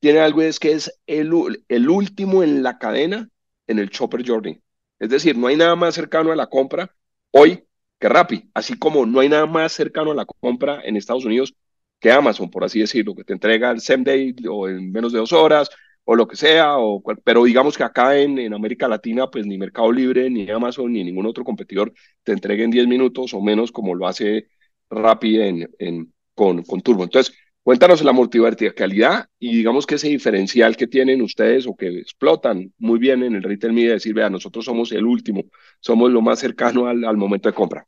[0.00, 1.30] tiene algo es que es el,
[1.68, 3.28] el último en la cadena
[3.68, 4.60] en el Chopper Journey.
[4.98, 6.94] Es decir, no hay nada más cercano a la compra
[7.30, 7.67] hoy
[7.98, 11.54] que Rappi, así como no hay nada más cercano a la compra en Estados Unidos
[12.00, 15.18] que Amazon, por así decirlo, que te entrega el same day o en menos de
[15.18, 15.68] dos horas
[16.04, 19.58] o lo que sea, o, pero digamos que acá en, en América Latina, pues ni
[19.58, 23.94] Mercado Libre, ni Amazon, ni ningún otro competidor te entreguen 10 minutos o menos como
[23.94, 24.48] lo hace
[24.88, 27.04] Rappi en, en, con, con Turbo.
[27.04, 27.34] Entonces,
[27.68, 32.98] cuéntanos la multiverticalidad y digamos que ese diferencial que tienen ustedes o que explotan muy
[32.98, 35.42] bien en el retail media, decir, vea, nosotros somos el último,
[35.78, 37.84] somos lo más cercano al, al momento de compra.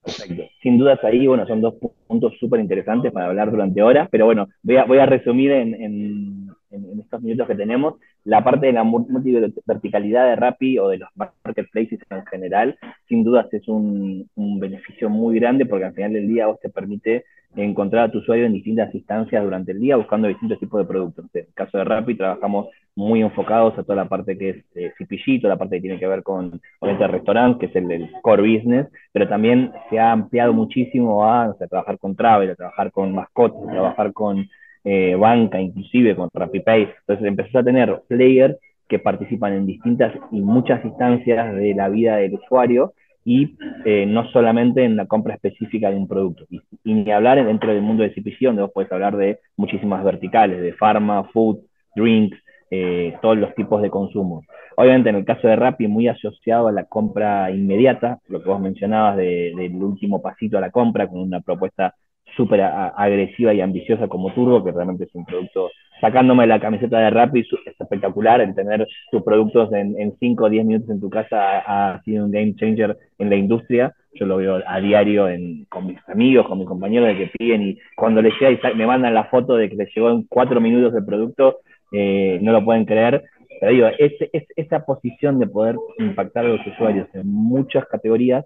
[0.00, 0.44] Perfecto.
[0.62, 1.74] Sin dudas ahí, bueno, son dos
[2.06, 5.74] puntos súper interesantes para hablar durante horas, pero bueno, voy a, voy a resumir en,
[5.74, 10.98] en, en, estos minutos que tenemos la parte de la multiverticalidad de Rappi o de
[10.98, 12.78] los marketplaces en general.
[13.08, 16.68] Sin dudas es un, un beneficio muy grande porque al final del día vos te
[16.68, 17.24] permite
[17.56, 21.24] encontrar a tu usuario en distintas instancias durante el día buscando distintos tipos de productos.
[21.32, 25.40] En el caso de Rappi trabajamos muy enfocados a toda la parte que es eh,
[25.40, 28.42] toda la parte que tiene que ver con obviamente el restaurante, que es el, core
[28.42, 33.68] business, pero también se ha ampliado muchísimo a, trabajar con travel, a trabajar con mascotas,
[33.68, 34.48] a trabajar con
[34.84, 36.88] eh, banca, inclusive con RappiPay.
[37.00, 38.56] Entonces empezás a tener players
[38.88, 42.94] que participan en distintas y muchas instancias de la vida del usuario
[43.28, 46.46] y eh, no solamente en la compra específica de un producto.
[46.48, 46.62] Y,
[46.94, 50.72] ni hablar dentro del mundo de CPG, donde vos puedes hablar de muchísimas verticales, de
[50.72, 51.58] pharma, food,
[51.94, 52.38] drinks,
[52.70, 54.44] eh, todos los tipos de consumo.
[54.78, 58.60] Obviamente en el caso de Rappi muy asociado a la compra inmediata, lo que vos
[58.60, 61.94] mencionabas del último pasito a la compra, con una propuesta
[62.34, 65.68] súper agresiva y ambiciosa como Turbo, que realmente es un producto,
[66.00, 70.64] sacándome la camiseta de Rappi, es espectacular, el tener tus productos en 5 o 10
[70.64, 73.94] minutos en tu casa ha, sido un game changer en la industria.
[74.14, 77.62] Yo lo veo a diario en, con mis amigos, con mis compañeros de que piden
[77.62, 80.60] y cuando les llega y me mandan la foto de que les llegó en 4
[80.60, 81.58] minutos el producto,
[81.92, 83.24] eh, no lo pueden creer.
[83.60, 88.44] Pero digo, es, es, esa posición de poder impactar a los usuarios en muchas categorías,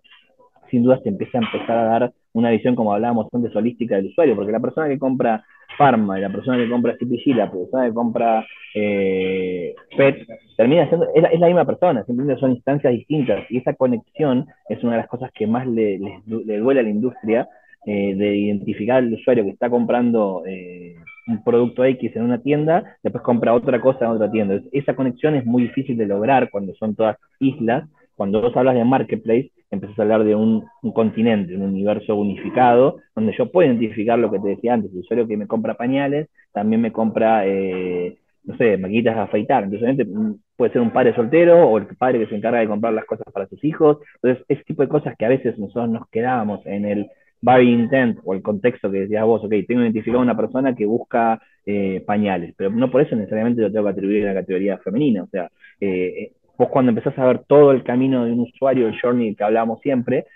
[0.70, 4.06] sin duda te empieza a empezar a dar una visión, como hablábamos antes, holística del
[4.06, 5.44] usuario, porque la persona que compra
[5.76, 11.06] Pharma y la persona que compra CPG, la persona que compra eh, PET, termina siendo,
[11.14, 15.08] es la, misma persona, simplemente son instancias distintas, y esa conexión es una de las
[15.08, 17.48] cosas que más le, duele a la industria,
[17.84, 20.94] eh, de identificar al usuario que está comprando eh,
[21.26, 24.60] un producto X en una tienda, después compra otra cosa en otra tienda.
[24.70, 28.84] esa conexión es muy difícil de lograr cuando son todas islas, cuando vos hablas de
[28.84, 34.30] marketplace, empezás a hablar de un, continente, un universo unificado, donde yo puedo identificar lo
[34.30, 38.56] que te decía antes, el usuario que me compra pañales, también me compra, eh, no
[38.58, 39.64] sé, maquitas a afeitar.
[39.64, 42.92] Entonces, mm, puede ser un padre soltero o el padre que se encarga de comprar
[42.92, 43.98] las cosas para sus hijos.
[44.16, 47.06] Entonces, ese tipo de cosas que a veces nosotros nos quedábamos en el
[47.40, 50.86] buying intent o el contexto que decías vos, ok, tengo identificado a una persona que
[50.86, 54.78] busca eh, pañales, pero no por eso necesariamente lo tengo que atribuir a la categoría
[54.78, 55.22] femenina.
[55.24, 59.00] O sea, eh, vos cuando empezás a ver todo el camino de un usuario, el
[59.00, 60.26] journey que hablamos siempre,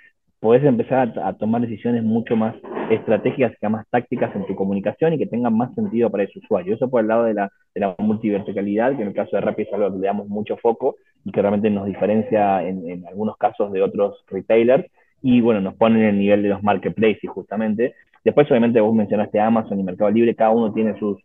[0.40, 2.56] podés empezar a, tomar decisiones mucho más
[2.90, 6.74] estratégicas y más tácticas en tu comunicación y que tengan más sentido para ese usuario.
[6.74, 9.62] Eso por el lado de la, de la multiverticalidad, que en el caso de Rappi
[9.62, 13.72] es algo que le damos mucho foco y que realmente nos diferencia en, algunos casos
[13.72, 14.84] de otros retailers
[15.22, 17.94] y bueno, nos ponen en el nivel de los marketplaces justamente.
[18.24, 21.18] Después obviamente vos mencionaste Amazon y Mercado Libre, cada uno tiene sus,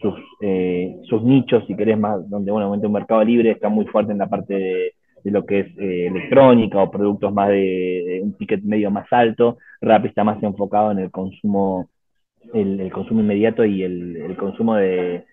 [0.00, 4.12] sus, eh, sus nichos, si querés, más, donde, bueno, un mercado libre está muy fuerte
[4.12, 8.62] en la parte de, lo que es eh, electrónica o productos más de, un ticket
[8.62, 9.58] medio más alto.
[9.80, 11.90] Rappi está más enfocado en el consumo,
[12.54, 15.24] el, consumo inmediato y el, consumo de,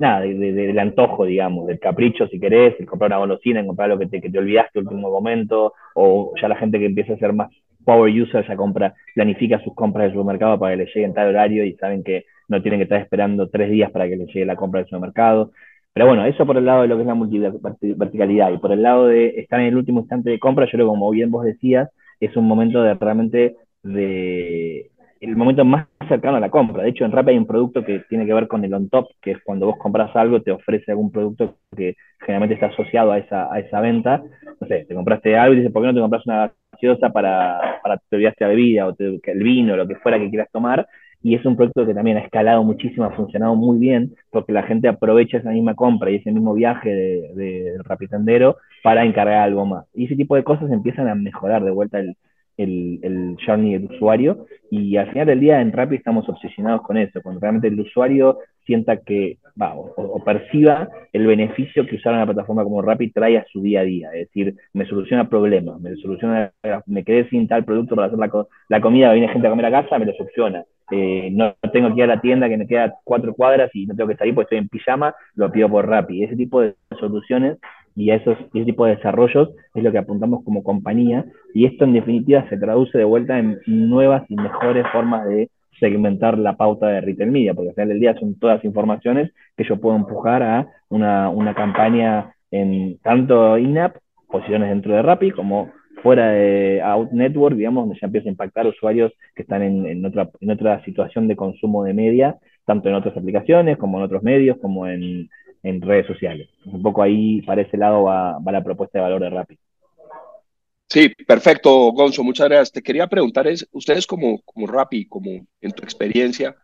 [0.00, 4.06] nada, del antojo, digamos, del capricho, si querés, el comprar una golosina, comprar lo que
[4.06, 7.32] te, que te olvidaste el último momento, o ya la gente que empieza a ser
[7.32, 7.50] más
[7.84, 11.28] power user ya compra, planifica sus compras de supermercado para que le llegue en tal
[11.28, 14.44] horario y saben que no tienen que estar esperando tres días para que les llegue
[14.46, 15.52] la compra del supermercado.
[15.92, 18.82] Pero bueno, eso por el lado de lo que es la multiverticalidad y por el
[18.82, 21.90] lado de estar en el último instante de compra, yo creo como bien vos decías,
[22.20, 26.82] es un momento de realmente de el momento más cercano a la compra.
[26.82, 29.08] De hecho, en Rappi hay un producto que tiene que ver con el on top,
[29.22, 33.18] que es cuando vos compras algo, te ofrece algún producto que generalmente está asociado a
[33.18, 34.22] esa, a esa venta.
[34.60, 37.80] No sé, te compraste algo y dices, ¿por qué no te compras una gaseosa para,
[37.82, 40.86] para te olvidaste la bebida o el vino, lo que fuera que quieras tomar?
[41.24, 44.62] Y es un producto que también ha escalado muchísimo, ha funcionado muy bien, porque la
[44.62, 49.64] gente aprovecha esa misma compra y ese mismo viaje de, de Rapitendero para encargar algo
[49.64, 49.86] más.
[49.94, 52.16] Y ese tipo de cosas empiezan a mejorar de vuelta el,
[52.56, 56.96] el, el journey del usuario, y al final del día en Rappi estamos obsesionados con
[56.96, 62.64] eso, cuando realmente el usuario sienta que o, perciba el beneficio que usar una plataforma
[62.64, 64.08] como Rappi trae a su día a día.
[64.12, 66.52] Es decir, me soluciona problemas, me soluciona,
[66.86, 68.30] me quedé sin tal producto para hacer la,
[68.68, 70.64] la comida, viene gente a comer a casa, me lo soluciona.
[70.90, 73.94] Eh, no tengo que ir a la tienda que me queda cuatro cuadras y no
[73.94, 76.24] tengo que ahí porque estoy en pijama, lo pido por Rappi.
[76.24, 77.58] Ese tipo de soluciones
[77.96, 81.84] y a esos, ese tipo de desarrollos es lo que apuntamos como compañía y esto
[81.84, 86.88] en definitiva se traduce de vuelta en nuevas y mejores formas de segmentar la pauta
[86.88, 90.42] de retail media, porque al final del día son todas informaciones que yo puedo empujar
[90.42, 93.96] a una, una campaña en tanto in-app,
[94.28, 95.70] posiciones dentro de Rappi, como
[96.02, 100.04] fuera de Out Network, digamos, donde ya empieza a impactar usuarios que están en, en,
[100.04, 104.22] otra, en otra situación de consumo de media, tanto en otras aplicaciones, como en otros
[104.22, 105.28] medios, como en,
[105.64, 106.48] en redes sociales.
[106.66, 109.58] Un poco ahí, para ese lado, va, va la propuesta de valor de Rappi.
[110.88, 112.72] Sí, perfecto, Gonzo, muchas gracias.
[112.72, 116.54] Te quería preguntar, es, ustedes como, como Rappi, como en tu experiencia,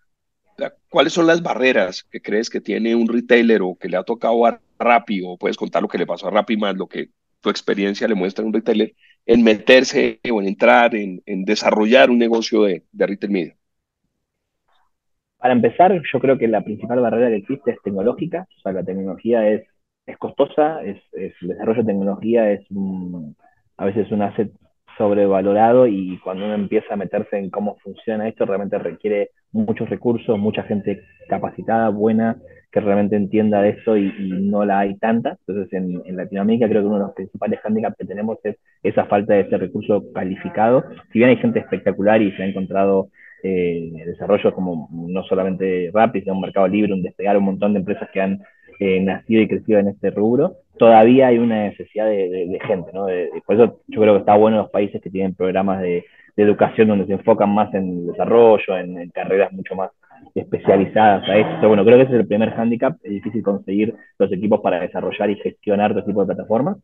[0.90, 4.46] ¿cuáles son las barreras que crees que tiene un retailer o que le ha tocado
[4.46, 7.08] a Rappi, o puedes contar lo que le pasó a Rappi más lo que
[7.40, 12.10] tu experiencia le muestra a un retailer, en meterse o en entrar, en, en desarrollar
[12.10, 13.56] un negocio de, de retail media?
[15.40, 18.84] Para empezar, yo creo que la principal barrera que existe es tecnológica, o sea, la
[18.84, 19.62] tecnología es,
[20.06, 22.66] es costosa, es, el desarrollo de tecnología es
[23.78, 24.52] a veces un asset
[24.98, 30.38] sobrevalorado y cuando uno empieza a meterse en cómo funciona esto, realmente requiere muchos recursos,
[30.38, 32.36] mucha gente capacitada, buena,
[32.70, 35.38] que realmente entienda de eso y, no la hay tanta.
[35.46, 39.34] Entonces, en, Latinoamérica creo que uno de los principales handicaps que tenemos es esa falta
[39.34, 40.84] de ese recurso calificado.
[41.12, 43.08] Si bien hay gente espectacular y se ha encontrado
[43.42, 47.80] eh, desarrollos como no solamente Rappi, sino un mercado libre, un despegar, un montón de
[47.80, 48.40] empresas que han
[48.78, 53.06] eh, nacido y crecido en este rubro, todavía hay una necesidad de, gente, ¿no?
[53.46, 56.04] Por eso yo creo que está bueno los países que tienen programas de,
[56.36, 59.90] educación donde se enfocan más en desarrollo, en, en, carreras mucho más
[60.34, 61.68] especializadas a esto.
[61.68, 65.28] Bueno, creo que ese es el primer hándicap, es difícil conseguir los equipos para desarrollar
[65.28, 66.78] y gestionar todo tipo de plataformas.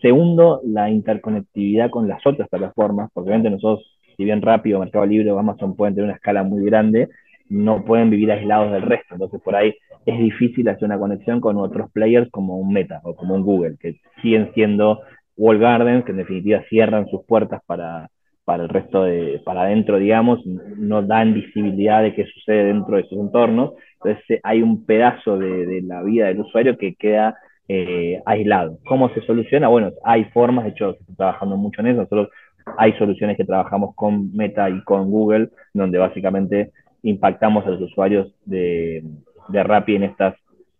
[0.00, 3.86] Segundo, la interconectividad con las otras plataformas, porque obviamente nosotros
[4.20, 7.08] si bien rápido, Mercado Libre o Amazon pueden tener una escala muy grande,
[7.48, 9.14] no pueden vivir aislados del resto.
[9.14, 13.16] Entonces, por ahí es difícil hacer una conexión con otros players como un Meta o
[13.16, 15.00] como un Google, que siguen siendo
[15.38, 18.10] wall gardens, que en definitiva cierran sus puertas para,
[18.44, 23.04] para el resto de, para adentro, digamos, no dan visibilidad de qué sucede dentro de
[23.04, 23.72] sus entornos.
[24.04, 28.78] Entonces, hay un pedazo de, de la vida del usuario que queda eh, aislado.
[28.84, 29.68] ¿Cómo se soluciona?
[29.68, 32.00] Bueno, hay formas, de hecho, se está trabajando mucho en eso.
[32.00, 32.28] Nosotros
[32.76, 38.34] hay soluciones que trabajamos con Meta y con Google, donde básicamente impactamos a los usuarios
[38.44, 39.02] de,
[39.48, 40.34] de Rappi en estas,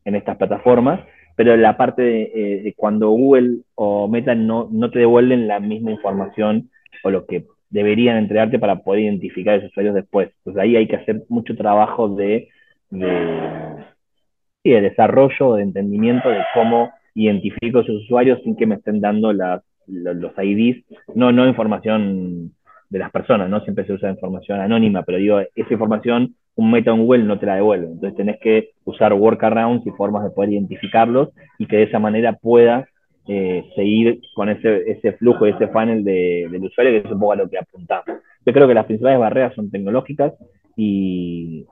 [0.04, 1.00] en estas plataformas,
[1.36, 5.90] pero la parte de, eh, cuando Google o Meta no, no, te devuelven la misma
[5.90, 6.70] información
[7.02, 10.30] o lo que deberían entregarte para poder identificar a esos usuarios después.
[10.38, 12.48] Entonces ahí hay que hacer mucho trabajo de,
[12.90, 13.06] de,
[14.64, 19.32] de desarrollo, de entendimiento de cómo identifico a esos usuarios sin que me estén dando
[19.32, 22.52] las los IDs, no, no información
[22.88, 23.60] de las personas, ¿no?
[23.60, 27.46] Siempre se usa información anónima, pero digo, esa información un meta en Google no te
[27.46, 27.86] la devuelve.
[27.86, 32.34] Entonces tenés que usar workarounds y formas de poder identificarlos y que de esa manera
[32.34, 32.86] puedas
[33.28, 37.32] eh, seguir con ese, ese flujo, ese funnel de, del usuario, que es un poco
[37.32, 38.06] a lo que apuntamos.
[38.44, 40.34] Yo creo que las principales barreras son tecnológicas
[40.76, 41.66] y,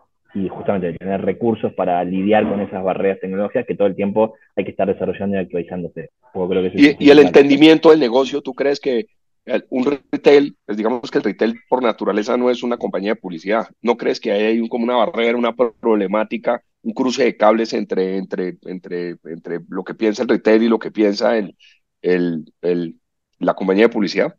[0.44, 4.64] y justamente tener recursos para lidiar con esas barreras tecnológicas que todo el tiempo hay
[4.64, 6.11] que estar desarrollando y actualizándose.
[6.33, 9.07] Creo que y, y, el entendimiento del negocio, ¿tú crees que
[9.70, 13.66] un retail, pues digamos que el retail por naturaleza no es una compañía de publicidad?
[13.83, 18.57] ¿No crees que hay como una barrera, una problemática, un cruce de cables entre, entre,
[18.66, 21.57] entre, entre lo que piensa el retail y lo que piensa el,
[22.03, 22.96] el, el,
[23.38, 24.35] la compañía de publicidad?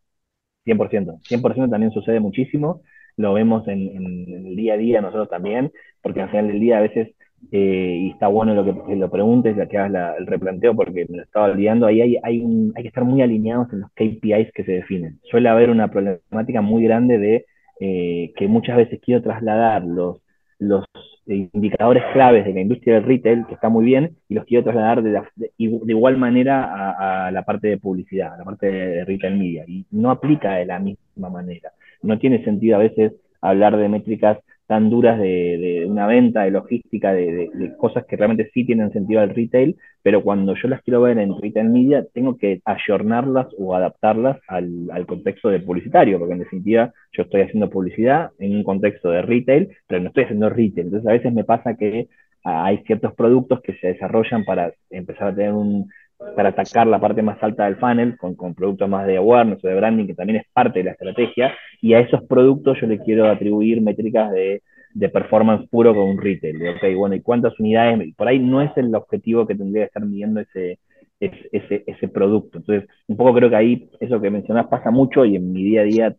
[0.66, 2.82] 100%, 100% también sucede muchísimo
[3.20, 6.78] lo vemos en, en, el día a día nosotros también, porque al final del día
[6.78, 7.10] a veces,
[7.52, 11.18] eh, y está bueno lo que, lo preguntes, que hagas la, el replanteo, porque me
[11.18, 14.54] lo estaba olvidando, ahí hay, hay, un, hay que estar muy alineados en los KPIs
[14.54, 15.20] que se definen.
[15.30, 17.46] Suele haber una problemática muy grande de
[17.82, 20.22] eh, que muchas veces quiero trasladar los,
[20.58, 20.86] los
[21.28, 25.04] indicadores claves de la industria del retail, que está muy bien, y los quiero trasladar
[25.04, 29.04] de, la, de, de igual manera a, la parte de publicidad, a la parte de
[29.04, 33.78] retail media, y no aplica de la misma manera no tiene sentido a veces hablar
[33.78, 38.66] de métricas tan duras de, de una venta, de logística, de, cosas que realmente sí
[38.66, 42.62] tienen sentido al retail, pero cuando yo las quiero ver en retail media, tengo que
[42.66, 48.30] ayornarlas o adaptarlas al, al, contexto de publicitario, porque en definitiva yo estoy haciendo publicidad
[48.38, 50.86] en un contexto de retail, pero no estoy haciendo retail.
[50.86, 52.08] Entonces a veces me pasa que
[52.44, 55.90] hay ciertos productos que se desarrollan para empezar a tener un,
[56.36, 59.68] para atacar la parte más alta del funnel con, con, productos más de awareness o
[59.68, 63.00] de branding, que también es parte de la estrategia, y a esos productos yo le
[63.00, 64.62] quiero atribuir métricas de
[64.94, 66.60] de performance puro con un retail.
[66.60, 68.14] De, ok, bueno, ¿y cuántas unidades?
[68.16, 70.80] Por ahí no es el objetivo que tendría que estar midiendo ese,
[71.20, 72.58] ese, ese producto.
[72.60, 75.82] Entonces, un poco creo que ahí eso que mencionás pasa mucho y en mi día
[75.82, 76.16] a día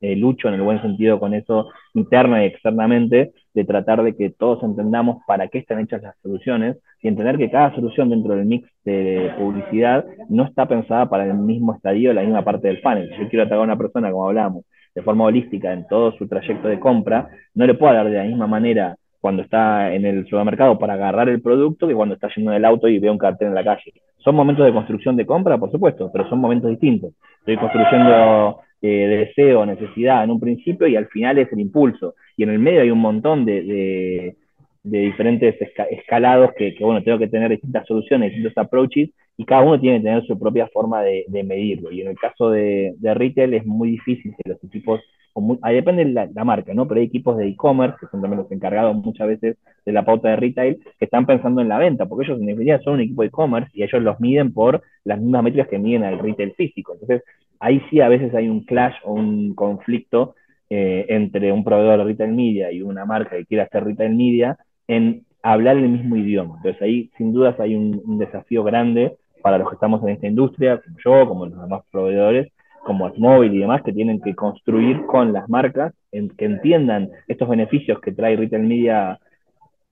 [0.00, 4.30] eh, lucho en el buen sentido con eso interna y externamente, de tratar de que
[4.30, 8.46] todos entendamos para qué están hechas las soluciones y entender que cada solución dentro del
[8.46, 13.10] mix de publicidad no está pensada para el mismo estadio, la misma parte del funnel.
[13.10, 16.26] Si yo quiero atacar a una persona, como hablábamos, de forma holística en todo su
[16.26, 20.26] trayecto de compra, no le puedo dar de la misma manera cuando está en el
[20.26, 23.18] supermercado para agarrar el producto que cuando está yendo en el auto y ve un
[23.18, 23.92] cartel en la calle.
[24.18, 25.58] ¿Son momentos de construcción de compra?
[25.58, 27.12] Por supuesto, pero son momentos distintos.
[27.40, 32.14] Estoy construyendo eh, deseo, necesidad en un principio y al final es el impulso.
[32.36, 34.36] Y en el medio hay un montón de, de,
[34.82, 35.56] diferentes
[35.90, 39.98] escalados que, que, bueno, tengo que tener distintas soluciones, distintos approaches y cada uno tiene
[39.98, 41.90] que tener su propia forma de, de medirlo.
[41.90, 45.00] Y en el caso de, retail es muy difícil que los equipos,
[45.62, 46.86] ahí depende de la, marca, ¿no?
[46.86, 50.28] Pero hay equipos de e-commerce, que son también los encargados muchas veces de la pauta
[50.28, 53.22] de retail, que están pensando en la venta, porque ellos en definitiva son un equipo
[53.22, 56.92] de e-commerce y ellos los miden por las mismas métricas que miden al retail físico.
[56.92, 57.22] Entonces,
[57.60, 60.34] ahí sí a veces hay un clash o un conflicto
[60.68, 64.58] eh, entre un proveedor de retail media y una marca que quiere hacer retail media
[64.88, 66.56] en hablar el mismo idioma.
[66.56, 70.80] Entonces ahí sin dudas hay un, desafío grande para los que estamos en esta industria,
[70.80, 72.52] como yo, como los demás proveedores,
[72.84, 78.00] como Atmobile y demás, que tienen que construir con las marcas, que entiendan estos beneficios
[78.00, 79.18] que trae retail media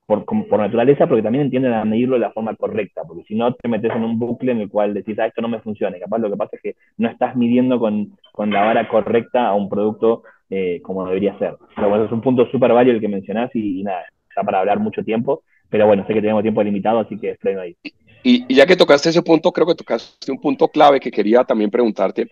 [0.09, 3.53] por, por, naturaleza, porque también entienden a medirlo de la forma correcta, porque si no
[3.53, 5.99] te metes en un bucle en el cual decís, ah, esto no me funciona, y
[5.99, 9.53] capaz lo que pasa es que no estás midiendo con, con la vara correcta a
[9.53, 11.57] un producto eh, como debería ser.
[11.77, 15.03] Bueno, es un punto súper válido el que mencionás y, nada, está para hablar mucho
[15.03, 17.77] tiempo, pero bueno, sé que tenemos tiempo limitado, así que freno ahí.
[18.23, 21.69] Y, ya que tocaste ese punto, creo que tocaste un punto clave que quería también
[21.69, 22.27] preguntarte,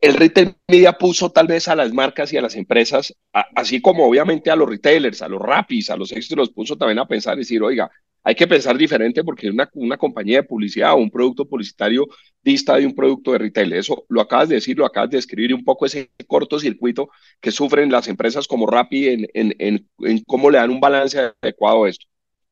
[0.00, 4.06] el retail media puso tal vez a las marcas y a las empresas, así como
[4.06, 7.36] obviamente a los retailers, a los rapis, a los éxitos, los puso también a pensar
[7.36, 7.90] y decir, oiga,
[8.24, 12.06] hay que pensar diferente porque una, una compañía de publicidad o un producto publicitario
[12.40, 13.72] dista de un producto de retail.
[13.72, 17.90] Eso lo acabas de decir, lo acabas de escribir un poco ese cortocircuito que sufren
[17.90, 21.88] las empresas como Rappi en, en, en, en cómo le dan un balance adecuado a
[21.90, 22.06] esto.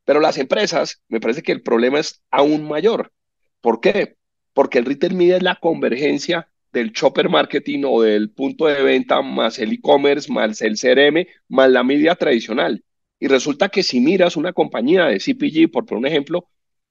[0.04, 3.12] Pero las empresas, me parece que el problema es aún mayor.
[3.60, 4.16] ¿Por qué?
[4.52, 9.22] Porque el retail media es la convergencia del shopper marketing o del punto de venta
[9.22, 12.84] más el e-commerce, más el CRM, más la media tradicional.
[13.18, 16.48] Y resulta que si miras una compañía de CPG, por poner un ejemplo,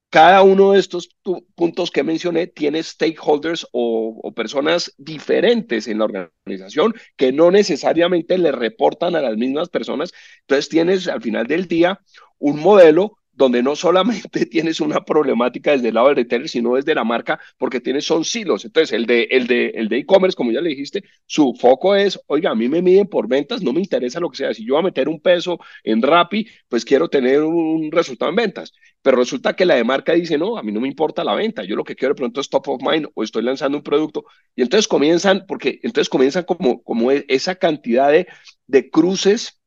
[0.10, 1.10] cada uno de estos
[1.56, 8.38] puntos que mencioné tiene stakeholders o, o, personas diferentes en la organización que no necesariamente
[8.40, 10.12] le reportan a las mismas personas.
[10.42, 12.00] Entonces tienes al final del día
[12.40, 16.94] un modelo donde no solamente tienes una problemática desde el lado del retailer, sino desde
[16.94, 18.66] la marca, porque tienes son silos.
[18.66, 22.20] Entonces, el de el de el de e-commerce, como ya le dijiste, su foco es,
[22.28, 24.54] oiga, a mí me miden por ventas, no me interesa lo que sea.
[24.54, 28.36] Si yo voy a meter un peso en Rappi, pues quiero tener un resultado en
[28.36, 28.74] ventas.
[29.02, 31.64] Pero resulta que la de marca dice, no, a mí no me importa la venta,
[31.64, 34.26] yo lo que quiero de pronto es top of mind o estoy lanzando un producto.
[34.54, 38.28] Y entonces comienzan, porque entonces comienzan como, como esa cantidad de,
[38.68, 39.62] de cruces,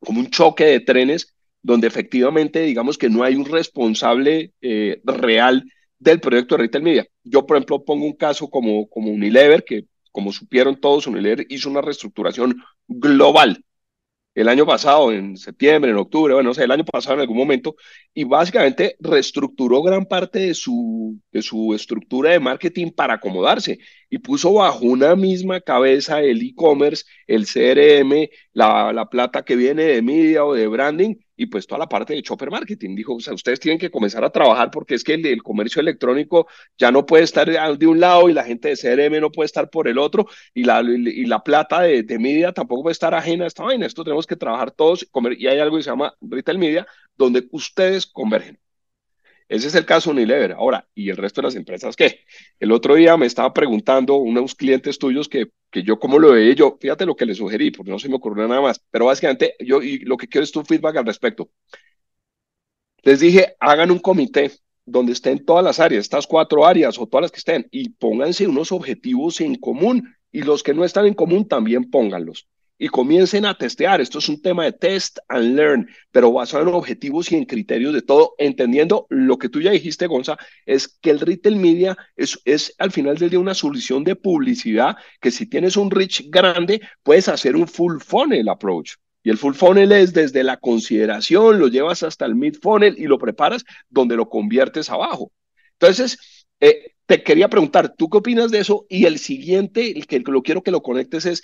[0.00, 5.64] como un choque de trenes donde efectivamente digamos que no hay un responsable eh, real
[5.98, 7.06] del proyecto de Retail Media.
[7.24, 11.70] Yo, por ejemplo, pongo un caso como, como Unilever, que como supieron todos, Unilever hizo
[11.70, 12.56] una reestructuración
[12.88, 13.64] global
[14.34, 17.36] el año pasado, en septiembre, en octubre, bueno, no sé, el año pasado en algún
[17.36, 17.74] momento,
[18.14, 24.18] y básicamente reestructuró gran parte de su, de su estructura de marketing para acomodarse y
[24.18, 30.02] puso bajo una misma cabeza el e-commerce, el CRM, la, la plata que viene de
[30.02, 32.94] media o de branding y pues toda la parte de shopper marketing.
[32.94, 36.46] Dijo, o sea, ustedes tienen que comenzar a trabajar porque es que el, comercio electrónico
[36.76, 37.48] ya no puede estar
[37.78, 40.64] de un lado y la gente de CRM no puede estar por el otro y
[40.64, 43.86] la, y la plata de, de media tampoco puede estar ajena a esta vaina.
[43.86, 48.04] Esto tenemos que trabajar todos y hay algo que se llama retail media donde ustedes
[48.04, 48.58] convergen.
[49.50, 50.52] Ese es el caso Unilever.
[50.52, 52.20] Ahora, ¿y el resto de las empresas qué?
[52.60, 56.54] El otro día me estaba preguntando unos clientes tuyos que, que yo cómo lo veía,
[56.54, 59.56] yo, fíjate lo que les sugerí, porque no se me ocurrió nada más, pero básicamente
[59.58, 61.50] yo y lo que quiero es tu feedback al respecto.
[63.02, 64.52] Les dije, hagan un comité
[64.86, 68.46] donde estén todas las áreas, estas cuatro áreas o todas las que estén, y pónganse
[68.46, 72.46] unos objetivos en común, y los que no están en común también pónganlos
[72.80, 74.00] y comiencen a testear.
[74.00, 77.92] Esto es un tema de test and learn, pero basado en objetivos y en criterios
[77.92, 82.40] de todo, entendiendo lo que tú ya dijiste, Gonza, es que el retail media es,
[82.46, 86.80] es al final del día una solución de publicidad que si tienes un reach grande,
[87.02, 88.92] puedes hacer un full funnel approach.
[89.22, 93.04] Y el full funnel es desde la consideración, lo llevas hasta el mid funnel y
[93.04, 95.30] lo preparas donde lo conviertes abajo.
[95.78, 98.86] Entonces, eh, te quería preguntar, ¿tú qué opinas de eso?
[98.88, 101.42] Y el siguiente, el que lo quiero que lo conectes es,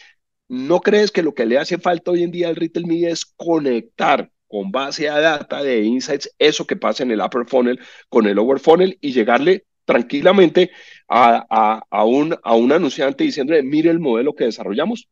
[0.49, 3.25] ¿no crees que lo que le hace falta hoy en día al retail media es
[3.25, 8.27] conectar con base a data de insights eso que pasa en el upper funnel con
[8.27, 10.71] el lower funnel y llegarle tranquilamente
[11.09, 15.09] a, a, un, a un anunciante diciéndole, mire el modelo que desarrollamos,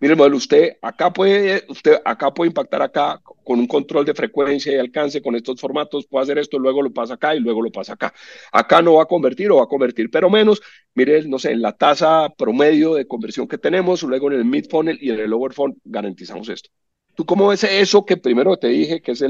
[0.00, 4.72] Mire, modelo, usted acá puede, usted acá puede impactar acá con un control de frecuencia
[4.72, 7.70] y alcance con estos formatos, puede hacer esto, luego lo pasa acá y luego lo
[7.72, 8.12] pasa acá.
[8.52, 10.60] Acá no va a convertir o va a convertir, pero menos.
[10.94, 14.66] Mire, no sé, en la tasa promedio de conversión que tenemos, luego en el mid
[14.70, 16.70] funnel y en el lower funnel garantizamos esto.
[17.14, 19.24] ¿Tú cómo ves eso que primero te dije, que es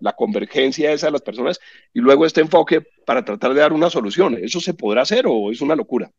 [0.00, 1.58] la convergencia esa de las personas,
[1.94, 4.36] y luego este enfoque para tratar de dar una solución?
[4.38, 6.10] ¿Eso se podrá hacer o es una locura?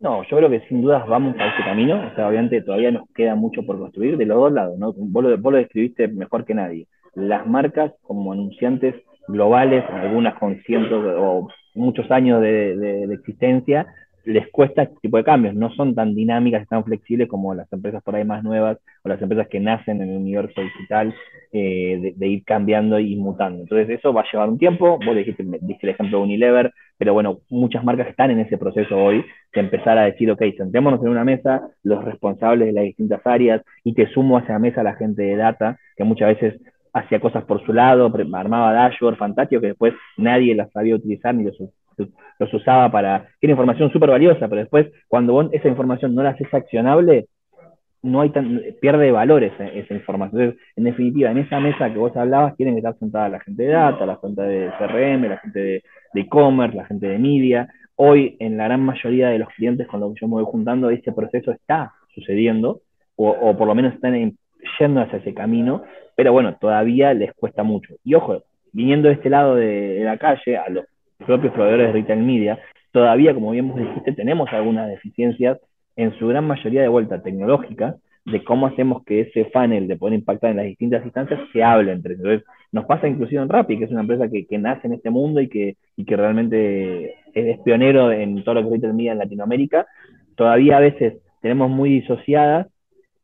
[0.00, 2.08] No, yo creo que sin dudas vamos a ese camino.
[2.12, 4.92] O sea, obviamente todavía nos queda mucho por construir de los dos lados, ¿no?
[4.92, 6.86] Vos lo, vos lo describiste mejor que nadie.
[7.14, 8.94] Las marcas como anunciantes
[9.26, 13.86] globales, algunas con cientos o muchos años de, de existencia,
[14.28, 18.02] les cuesta este tipo de cambios, no son tan dinámicas, tan flexibles como las empresas
[18.02, 21.14] por ahí más nuevas o las empresas que nacen en el universo digital
[21.52, 23.62] eh, de, ir cambiando y mutando.
[23.62, 27.38] Entonces eso va a llevar un tiempo, vos dijiste, el ejemplo de Unilever, pero bueno,
[27.48, 29.24] muchas marcas están en ese proceso hoy
[29.54, 33.62] de empezar a decir, ok, sentémonos en una mesa, los responsables de las distintas áreas,
[33.82, 36.60] y te sumo a esa mesa la gente de data, que muchas veces
[36.92, 41.44] hacía cosas por su lado, armaba dashboard fantástico que después nadie las sabía utilizar ni
[41.44, 41.58] los
[42.38, 46.30] los usaba para, era información súper valiosa, pero después cuando vos esa información no la
[46.30, 47.26] haces accionable,
[48.02, 50.56] no hay tan, pierde valores esa, información.
[50.76, 53.70] En definitiva, en esa mesa que vos hablabas, tienen que estar sentada la gente de
[53.70, 55.82] data, la gente de CRM, la gente de
[56.14, 57.68] e-commerce, la gente de media.
[57.96, 60.90] Hoy, en la gran mayoría de los clientes con los que yo me voy juntando,
[60.90, 62.82] ese proceso está sucediendo,
[63.16, 64.36] o, por lo menos están
[64.78, 65.82] yendo hacia ese camino,
[66.14, 67.94] pero bueno, todavía les cuesta mucho.
[68.04, 70.84] Y ojo, viniendo de este lado de, de la calle, a los
[71.26, 72.58] propios proveedores de retail media,
[72.92, 75.58] todavía, como bien vos dijiste, tenemos algunas deficiencias,
[75.96, 80.18] en su gran mayoría de vuelta tecnológicas, de cómo hacemos que ese funnel de poder
[80.18, 82.42] impactar en las distintas instancias se hable entre ellos.
[82.72, 85.40] Nos pasa inclusive en Rappi, que es una empresa que, que nace en este mundo
[85.40, 89.18] y que, y que realmente es, pionero en todo lo que es retail media en
[89.18, 89.86] Latinoamérica.
[90.36, 92.68] Todavía a veces tenemos muy disociadas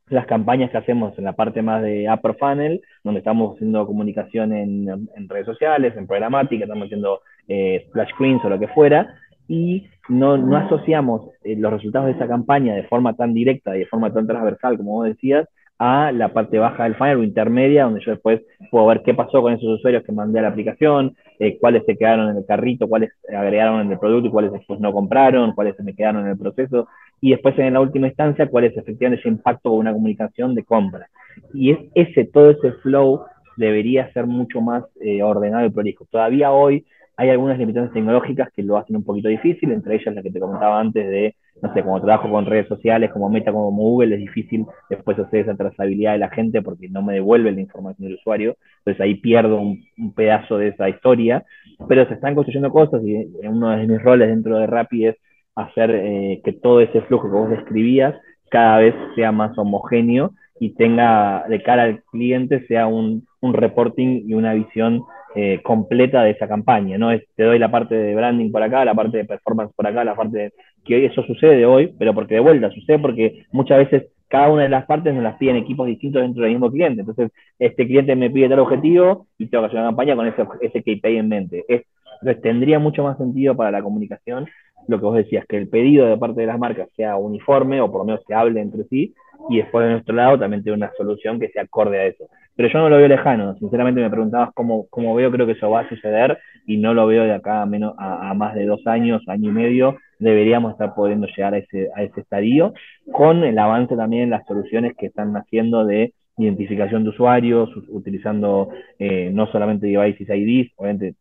[0.09, 4.53] las campañas que hacemos en la parte más de upper funnel, donde estamos haciendo comunicación
[4.53, 9.15] en, en redes sociales, en programática, estamos haciendo eh, splash screens o lo que fuera,
[9.49, 13.81] y no, no asociamos eh, los resultados de esa campaña de forma tan directa y
[13.81, 15.49] de forma tan transversal, como vos decías,
[15.87, 19.43] a la parte baja del funnel o intermedia, donde yo después puedo ver qué pasó
[19.43, 22.89] con esos usuarios que mandé a la aplicación, eh, cuáles se quedaron en el carrito,
[22.89, 26.31] cuáles agregaron en el producto y cuáles después no compraron, cuáles se me quedaron en
[26.31, 26.89] el proceso,
[27.21, 30.65] y después en la última instancia, cuál es efectivamente ese impacto con una comunicación de
[30.65, 31.11] compra.
[31.53, 33.27] Y es ese, todo ese flow
[33.59, 36.07] debería ser mucho más eh, ordenado y prolijo.
[36.11, 40.23] Todavía hoy hay algunas limitaciones tecnológicas que lo hacen un poquito difícil, entre ellas la
[40.23, 43.71] que te comentaba antes de, no sé, como trabajo con redes sociales como Meta, como
[43.71, 47.61] Google, es difícil después hacer esa trazabilidad de la gente porque no me devuelve la
[47.61, 49.85] información del usuario, entonces ahí pierdo un,
[50.15, 51.45] pedazo de esa historia,
[51.89, 55.17] pero se están construyendo cosas y uno de mis roles dentro de Rappi es
[55.55, 58.15] hacer eh, que todo ese flujo que vos describías
[58.51, 64.23] cada vez sea más homogéneo y tenga de cara al cliente sea un, un reporting
[64.27, 65.03] y una visión
[65.35, 67.11] eh, completa de esa campaña, ¿no?
[67.11, 70.05] Es, te doy la parte de branding por acá, la parte de performance por acá,
[70.05, 70.53] la parte de,
[70.85, 74.69] que eso sucede hoy, pero porque de vuelta sucede porque muchas veces cada una de
[74.69, 77.01] las partes nos las piden equipos distintos dentro del mismo cliente.
[77.01, 80.45] Entonces, este cliente me pide tal objetivo y tengo que hacer una campaña con ese,
[80.61, 81.65] ese KPI en mente.
[81.69, 84.47] entonces, tendría mucho más sentido para la comunicación
[84.89, 87.91] lo que vos decías, que el pedido de parte de las marcas sea uniforme o
[87.91, 89.15] por lo menos se hable entre sí
[89.49, 92.29] y después de nuestro lado también tiene una solución que se acorde a eso.
[92.57, 95.71] Pero yo no lo veo lejano, sinceramente me preguntabas cómo, cómo veo, creo que eso
[95.71, 98.87] va a suceder y no lo veo de acá a, menos, a, más de dos
[98.87, 102.73] años, año y medio, deberíamos estar pudiendo llegar a ese, a ese estadio,
[103.13, 108.69] con el avance también en las soluciones que están haciendo de identificación de usuarios, utilizando
[108.99, 111.15] eh, no solamente devices IDs, obviamente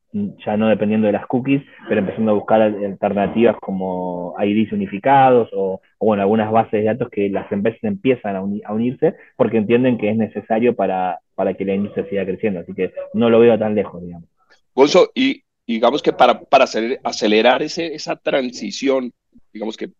[0.45, 5.81] ya no dependiendo de las cookies, pero empezando a buscar alternativas como IDs unificados o,
[5.99, 8.41] bueno, algunas bases de datos que las empresas empiezan a,
[8.73, 12.59] unirse porque entienden que es necesario para, para que la industria siga creciendo.
[12.59, 14.29] Así que no lo veo tan lejos, digamos.
[14.75, 16.65] Gonzo, y digamos que para, para
[17.03, 19.13] acelerar ese, esa transición,
[19.51, 19.91] digamos que,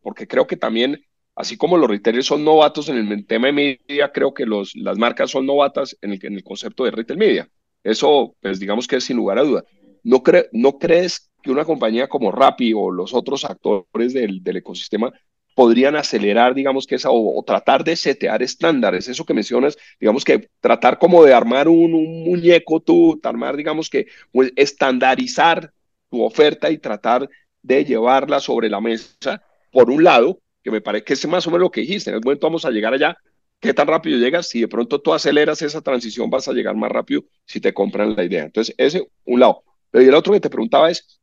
[0.00, 1.00] porque creo que también
[1.38, 4.98] así como los retailers son novatos en el tema de media, creo que los, las
[4.98, 7.48] marcas son novatas en el, en el concepto de retail media.
[7.84, 9.64] Eso, pues digamos que es sin lugar a duda.
[10.02, 10.22] ¿No,
[10.52, 15.12] ¿No crees que una compañía como Rappi o los otros actores del, del ecosistema
[15.58, 20.50] podrían acelerar, digamos que esa, o, tratar de setear estándares, eso que mencionas, digamos que
[20.60, 21.90] tratar como de armar un,
[22.22, 25.72] muñeco tú, armar, digamos que pues, estandarizar
[26.08, 27.28] tu oferta y tratar
[27.60, 29.42] de llevarla sobre la mesa,
[29.72, 32.14] por un lado, que me parece que es más o menos lo que dijiste, en
[32.18, 33.16] el momento vamos a llegar allá,
[33.58, 34.48] ¿qué tan rápido llegas?
[34.48, 38.14] Si de pronto tú aceleras esa transición, vas a llegar más rápido si te compran
[38.14, 38.44] la idea.
[38.44, 39.64] Entonces, ese, un lado.
[39.92, 41.18] Y el otro que te preguntaba es,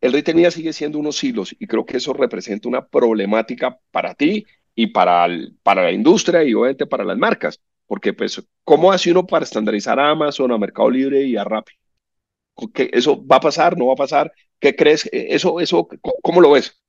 [0.00, 4.44] el media sigue siendo unos hilos y creo que eso representa una problemática para ti
[4.74, 5.26] y para,
[5.62, 7.60] para la industria y obviamente para las marcas.
[7.86, 11.72] Porque, pues, ¿cómo hace uno para estandarizar a Amazon, a Mercado Libre y a Rappi?
[12.74, 13.76] ¿Qué, ¿Eso va a pasar?
[13.78, 14.30] ¿No va a pasar?
[14.60, 15.08] ¿Qué crees?
[15.12, 15.88] ¿Eso, eso,
[16.22, 16.80] ¿Cómo lo ves?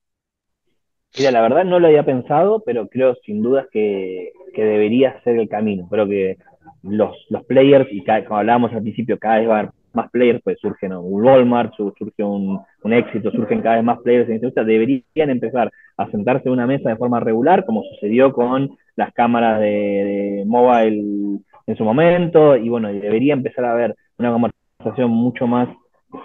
[1.17, 5.37] Mira, la verdad no lo había pensado, pero creo sin dudas que, que debería ser
[5.37, 5.87] el camino.
[5.89, 6.37] Creo que
[6.83, 10.41] los, los players, y como hablábamos al principio, cada vez va a haber más players,
[10.43, 14.45] pues surgen un Walmart, surge un, un, éxito, surgen cada vez más players en esta
[14.45, 19.13] industria, deberían empezar a sentarse en una mesa de forma regular, como sucedió con las
[19.13, 25.11] cámaras de, de mobile en su momento, y bueno, debería empezar a haber una conversación
[25.11, 25.69] mucho más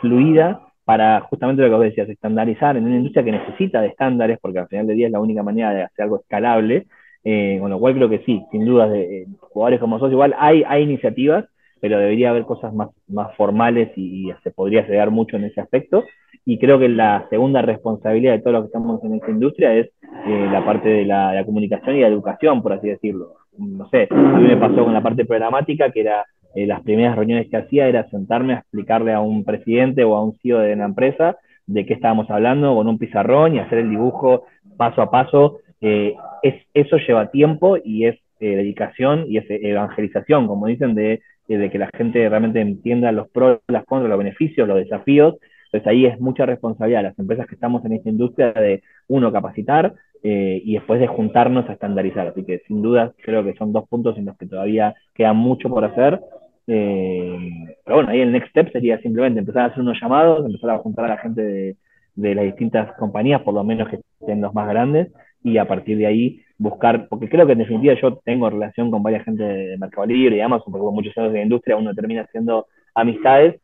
[0.01, 4.39] fluida para justamente lo que vos decías, estandarizar en una industria que necesita de estándares,
[4.41, 6.87] porque al final del día es la única manera de hacer algo escalable,
[7.25, 10.35] eh, con lo cual creo que sí, sin duda, de, eh, jugadores como sos, igual
[10.39, 11.47] hay, hay iniciativas,
[11.85, 16.03] pero debería haber cosas más, más formales y, se podría llegar mucho en ese aspecto.
[16.47, 19.91] Y creo que la segunda responsabilidad de todo lo que estamos en esta industria es
[20.27, 23.35] eh, la parte de la, comunicación y la educación, por así decirlo.
[23.59, 26.25] No sé, a mí me pasó con la parte programática, que era
[26.55, 30.25] eh, las primeras reuniones que hacía era sentarme a explicarle a un presidente o a
[30.25, 33.91] un CEO de la empresa de qué estábamos hablando con un pizarrón y hacer el
[33.91, 34.47] dibujo
[34.79, 35.59] paso a paso.
[35.83, 41.21] Eh, es, eso lleva tiempo y es eh, dedicación y es evangelización, como dicen, de,
[41.49, 45.37] de, que la gente realmente entienda los pros, las contras, los beneficios, los desafíos.
[45.67, 49.33] Entonces ahí es mucha responsabilidad de las empresas que estamos en esta industria de, uno,
[49.33, 49.95] capacitar,
[50.27, 52.29] y después de juntarnos a estandarizar.
[52.29, 55.69] Así que sin duda creo que son dos puntos en los que todavía queda mucho
[55.69, 56.19] por hacer
[56.67, 60.71] eh, pero bueno, ahí el next step sería simplemente empezar a hacer unos llamados, empezar
[60.71, 61.77] a juntar a la gente de,
[62.15, 65.99] de las distintas compañías, por lo menos que estén los más grandes, y a partir
[65.99, 69.79] de ahí buscar, porque creo que en definitiva yo tengo relación con varias gente de
[69.79, 73.61] Mercado Libre y Amazon, porque con muchos años de industria uno termina haciendo amistades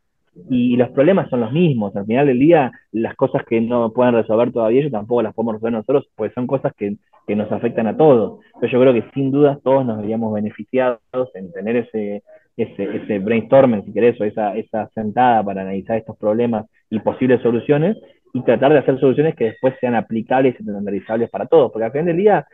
[0.49, 1.95] y los problemas son los mismos.
[1.95, 5.55] Al final del día, las cosas que no pueden resolver todavía ellos tampoco las podemos
[5.55, 6.95] resolver nosotros, pues son cosas que,
[7.27, 8.39] que nos afectan a todos.
[8.59, 10.99] Pero yo creo que sin duda todos nos veríamos beneficiados
[11.33, 12.23] en tener ese,
[12.55, 17.41] ese, ese brainstorming, si querés, o esa, esa sentada para analizar estos problemas y posibles
[17.41, 17.97] soluciones
[18.33, 21.71] y tratar de hacer soluciones que después sean aplicables y estandarizables para todos.
[21.71, 22.47] Porque al final del día,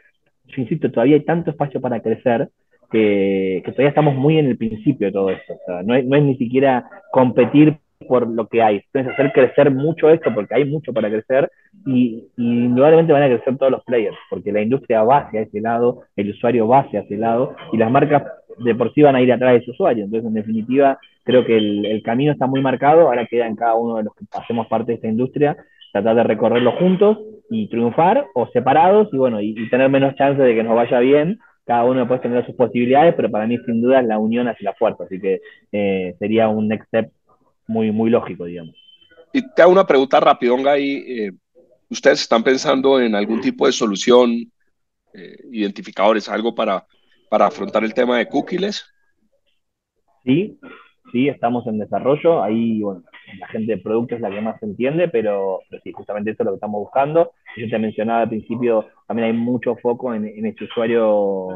[0.47, 2.49] yo insisto, todavía hay tanto espacio para crecer
[2.91, 5.53] que, todavía estamos muy en el principio de todo esto.
[5.53, 7.77] O sea, no, es, ni siquiera competir
[8.07, 8.81] por lo que hay.
[8.93, 11.51] Entonces, hacer crecer mucho esto, porque hay mucho para crecer,
[11.85, 15.59] y, y, indudablemente van a crecer todos los players, porque la industria va hacia ese
[15.61, 18.23] lado, el usuario va hacia ese lado, y las marcas
[18.59, 20.05] de por sí van a ir atrás de su usuario.
[20.05, 23.75] Entonces, en definitiva, creo que el, el, camino está muy marcado, ahora queda en cada
[23.75, 25.57] uno de los que hacemos parte de esta industria
[26.01, 27.19] tratar de recorrerlo juntos
[27.49, 30.99] y triunfar o separados y bueno, y, y tener menos chance de que nos vaya
[30.99, 31.39] bien.
[31.65, 34.71] Cada uno puede tener sus posibilidades, pero para mí sin duda es la unión hacia
[34.71, 35.41] la fuerza, así que
[35.71, 37.11] eh, sería un next step
[37.67, 38.75] muy, muy lógico, digamos.
[39.33, 41.03] Y te hago una pregunta rapidonga ahí.
[41.05, 41.31] Eh,
[41.89, 44.29] ¿Ustedes están pensando en algún tipo de solución,
[45.13, 46.85] eh, identificadores, algo para,
[47.29, 48.85] para afrontar el tema de cookies?
[50.23, 50.57] Sí,
[51.11, 52.41] sí, estamos en desarrollo.
[52.41, 53.03] Ahí, bueno,
[53.39, 56.45] la gente de producto es la que más entiende, pero, pero sí, justamente eso es
[56.45, 57.31] lo que estamos buscando.
[57.57, 61.49] Yo te mencionaba al principio, también hay mucho foco en, en este usuario,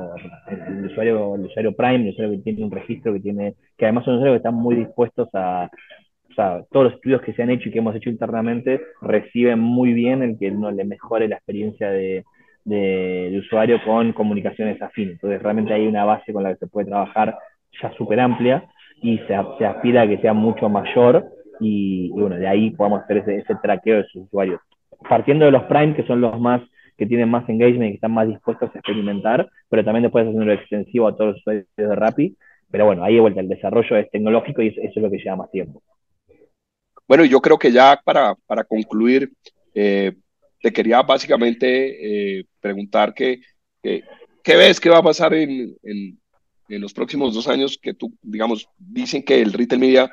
[0.67, 4.05] el usuario, el usuario Prime, el usuario que tiene un registro, que tiene, que además
[4.05, 5.69] son usuarios que están muy dispuestos a,
[6.29, 9.59] o sea, todos los estudios que se han hecho y que hemos hecho internamente reciben
[9.59, 12.23] muy bien el que uno le mejore la experiencia de,
[12.63, 15.13] de, de usuario con comunicaciones afines.
[15.13, 17.37] Entonces, realmente hay una base con la que se puede trabajar
[17.81, 18.69] ya súper amplia
[19.01, 21.25] y se, se, aspira a que sea mucho mayor
[21.61, 24.59] y, y, bueno, de ahí podamos hacer ese, ese traqueo de sus usuarios.
[25.07, 26.61] Partiendo de los Prime, que son los más
[26.97, 30.53] que tienen más engagement y que están más dispuestos a experimentar, pero también después hacerlo
[30.53, 32.37] extensivo a todos los usuarios de Rappi.
[32.69, 35.17] Pero bueno, ahí de vuelta, el desarrollo es tecnológico y eso, eso es lo que
[35.17, 35.81] lleva más tiempo.
[37.07, 39.31] Bueno, yo creo que ya para, para concluir,
[39.73, 40.13] eh,
[40.61, 43.41] te quería básicamente eh, preguntar que,
[43.81, 44.03] que,
[44.43, 46.19] qué ves que va a pasar en, en,
[46.69, 50.11] en, los próximos dos años que tú, digamos, dicen que el retail media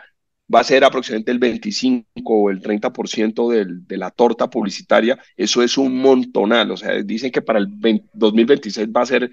[0.52, 5.18] va a ser aproximadamente el 25 o el 30% del, de la torta publicitaria.
[5.36, 9.30] Eso es un montonal, o sea, dicen que para el 20, 2026 va a ser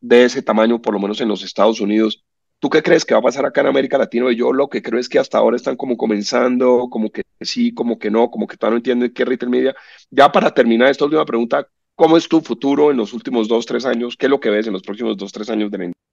[0.00, 2.24] de ese tamaño, por lo menos en los Estados Unidos.
[2.58, 4.32] ¿Tú qué crees que va a pasar acá en América Latina?
[4.32, 7.98] Yo lo que creo es que hasta ahora están como comenzando, como que sí, como
[7.98, 9.74] que no, como que todavía no entienden qué retail media.
[10.10, 13.84] Ya para terminar esta última pregunta, ¿cómo es tu futuro en los últimos dos, tres
[13.84, 14.16] años?
[14.16, 16.05] ¿Qué es lo que ves en los próximos dos, tres años de la?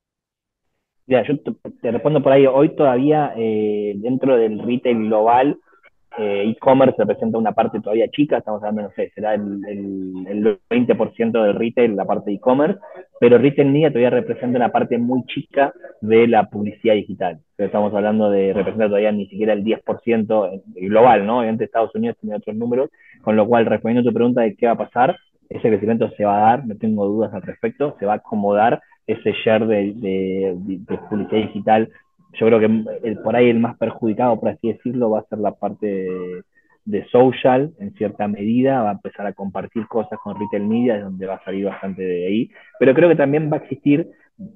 [1.05, 1.51] Ya, yo te,
[1.81, 2.45] te, respondo por ahí.
[2.45, 5.57] Hoy todavía eh, dentro del retail global
[6.17, 9.59] eh, e-commerce representa una parte todavía chica, estamos hablando, no sé, será el,
[10.27, 12.79] el, 20% del retail, la parte e-commerce,
[13.19, 17.39] pero retail media todavía representa una parte muy chica de la publicidad digital.
[17.57, 21.39] estamos hablando de, representa todavía ni siquiera el 10% global, ¿no?
[21.39, 22.91] Obviamente Estados Unidos tiene otros números,
[23.23, 25.17] con lo cual, respondiendo a tu pregunta de qué va a pasar,
[25.49, 28.81] ese crecimiento se va a dar, no tengo dudas al respecto, se va a acomodar
[29.07, 29.93] ese share de,
[30.55, 31.89] de publicidad digital
[32.39, 35.39] yo creo que el, por ahí el más perjudicado, por así decirlo, va a ser
[35.39, 36.07] la parte
[36.85, 41.03] de, social, en cierta medida, va a empezar a compartir cosas con retail media, es
[41.03, 44.09] donde va a salir bastante de ahí, pero creo que también va a existir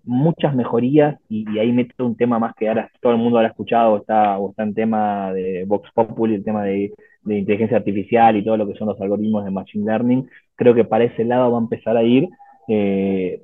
[0.04, 3.93] muchas mejorías y, ahí meto un tema más que ahora todo el mundo ha escuchado
[3.93, 6.93] o está, o está en tema de Vox Populi, el tema de,
[7.24, 10.84] de inteligencia artificial y todo lo que son los algoritmos de Machine Learning, creo que
[10.84, 12.28] para ese lado va a empezar a ir.
[12.68, 13.39] Eh,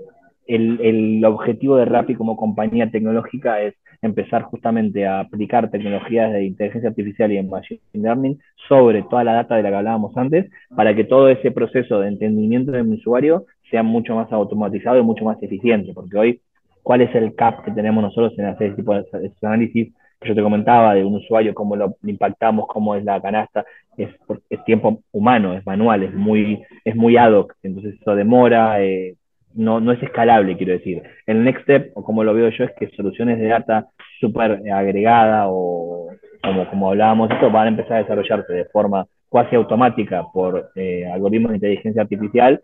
[0.48, 6.46] el, el, objetivo de Rappi como compañía tecnológica es empezar justamente a aplicar tecnologías de
[6.46, 10.52] inteligencia artificial y en machine learning sobre toda la data de la que hablábamos antes,
[10.76, 15.26] para que todo ese proceso de entendimiento del usuario sea mucho más automatizado y mucho
[15.26, 16.41] más eficiente, porque hoy,
[16.84, 20.36] ¿cuál es el cap que tenemos nosotros en hacer ese tipo de análisis que yo
[20.36, 23.66] te comentaba de un usuario, cómo lo impactamos, cómo es la canasta?
[23.98, 24.10] Es,
[24.50, 29.16] es tiempo humano, es manual, es muy, es muy ad hoc, entonces eso demora, eh,
[29.56, 31.04] no, no es escalable, quiero decir.
[31.26, 33.88] El next step, o como lo veo yo, es que soluciones de data
[34.20, 36.10] súper agregada o
[36.43, 41.06] como, como hablábamos, esto van a empezar a desarrollarse de forma cuasi automática por eh,
[41.12, 42.62] algoritmos de inteligencia artificial.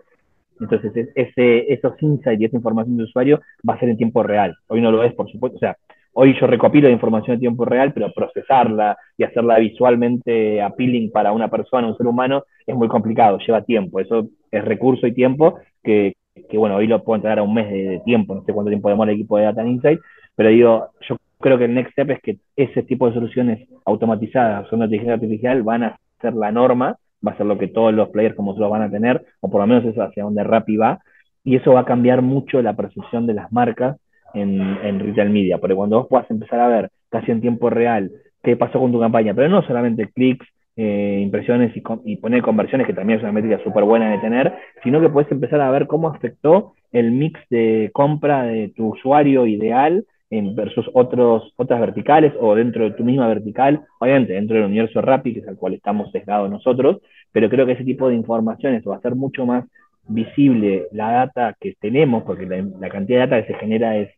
[0.60, 4.56] Entonces, ese, esos insights y esa información de usuario va a ser en tiempo real.
[4.68, 5.56] Hoy no lo es, por supuesto.
[5.56, 5.78] O sea,
[6.14, 11.48] hoy yo recopilo información en tiempo real, pero procesarla y hacerla visualmente appealing para una
[11.48, 14.00] persona, un ser humano, es muy complicado, lleva tiempo.
[14.00, 16.14] Eso es recurso y tiempo que,
[16.48, 18.90] que bueno, hoy lo puedo entregar a un mes de, tiempo, no sé cuánto tiempo
[18.90, 20.00] demora el equipo de Data Insight,
[20.36, 24.66] pero digo, yo creo que el next step es que ese tipo de soluciones automatizadas
[24.66, 28.10] usando inteligencia artificial van a ser la norma, va a ser lo que todos los
[28.10, 31.00] players como nosotros van a tener, o por lo menos eso hacia donde Rappi va,
[31.44, 33.98] y eso va a cambiar mucho la percepción de las marcas
[34.34, 38.12] en, en retail media, porque cuando vos puedas empezar a ver casi en tiempo real
[38.44, 42.94] qué pasó con tu campaña, pero no solamente clics, eh, impresiones y, poner conversiones, que
[42.94, 44.54] también es una métrica súper buena de tener,
[44.84, 49.46] sino que puedes empezar a ver cómo afectó el mix de compra de tu usuario
[49.46, 54.66] ideal en versus otros, otras verticales o dentro de tu misma vertical, obviamente dentro del
[54.66, 57.02] universo Rappi, que es al cual estamos sesgados nosotros,
[57.32, 59.66] pero creo que ese tipo de informaciones va a ser mucho más
[60.08, 64.10] visible la data que tenemos, porque la, cantidad de data que se genera es,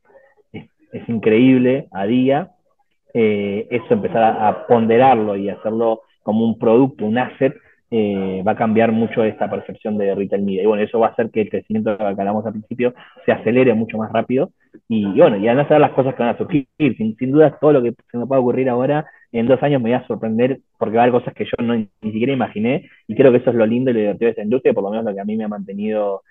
[0.54, 2.52] es, increíble a día,
[3.14, 7.55] eh, eso empezar a ponderarlo y hacerlo como un producto, un asset,
[7.93, 10.63] eh, va a cambiar mucho esta percepción de retail media.
[10.63, 12.93] Y bueno, eso va a hacer que el crecimiento que hablamos al principio
[13.26, 14.51] se acelere mucho más rápido.
[14.88, 16.67] Y, bueno, y van a las cosas que van a surgir.
[16.78, 19.97] Sin, duda, todo lo que se me pueda ocurrir ahora, en dos años me va
[19.97, 22.89] a sorprender porque va a haber cosas que yo no, ni siquiera imaginé.
[23.07, 24.91] Y creo que eso es lo lindo y lo divertido de esta industria, por lo
[24.91, 26.22] menos lo que a mí me ha mantenido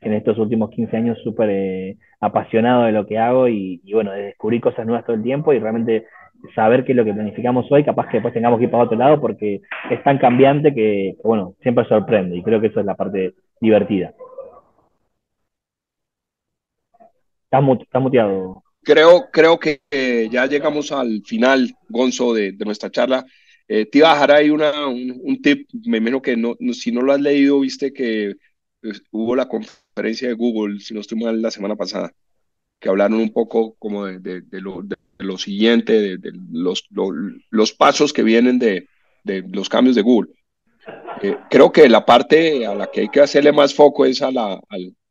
[0.00, 4.22] en estos últimos 15 años súper eh, apasionado de lo que hago y, bueno, de
[4.22, 6.06] descubrir cosas nuevas todo el tiempo y realmente
[6.54, 8.98] saber qué es lo que planificamos hoy, capaz que después tengamos que ir para otro
[8.98, 12.94] lado porque es tan cambiante que, bueno, siempre sorprende y creo que eso es la
[12.94, 14.14] parte divertida.
[17.44, 18.62] Estás, muteado.
[18.82, 19.80] Creo, creo que
[20.30, 23.24] ya llegamos al final, Gonzo, de, nuestra charla.
[23.68, 27.00] Eh, te iba a dejar ahí una, un, tip, me imagino que no, si no
[27.00, 28.34] lo has leído, viste que
[28.80, 32.12] pues, hubo la conferencia de Google, si no estoy mal, la semana pasada,
[32.80, 34.82] que hablaron un poco como de, de, de lo,
[35.18, 36.88] lo siguiente, de, los,
[37.50, 38.88] los, pasos que vienen de,
[39.52, 40.32] los cambios de Google.
[41.22, 44.30] Eh, creo que la parte a la que hay que hacerle más foco es a,
[44.30, 44.60] la,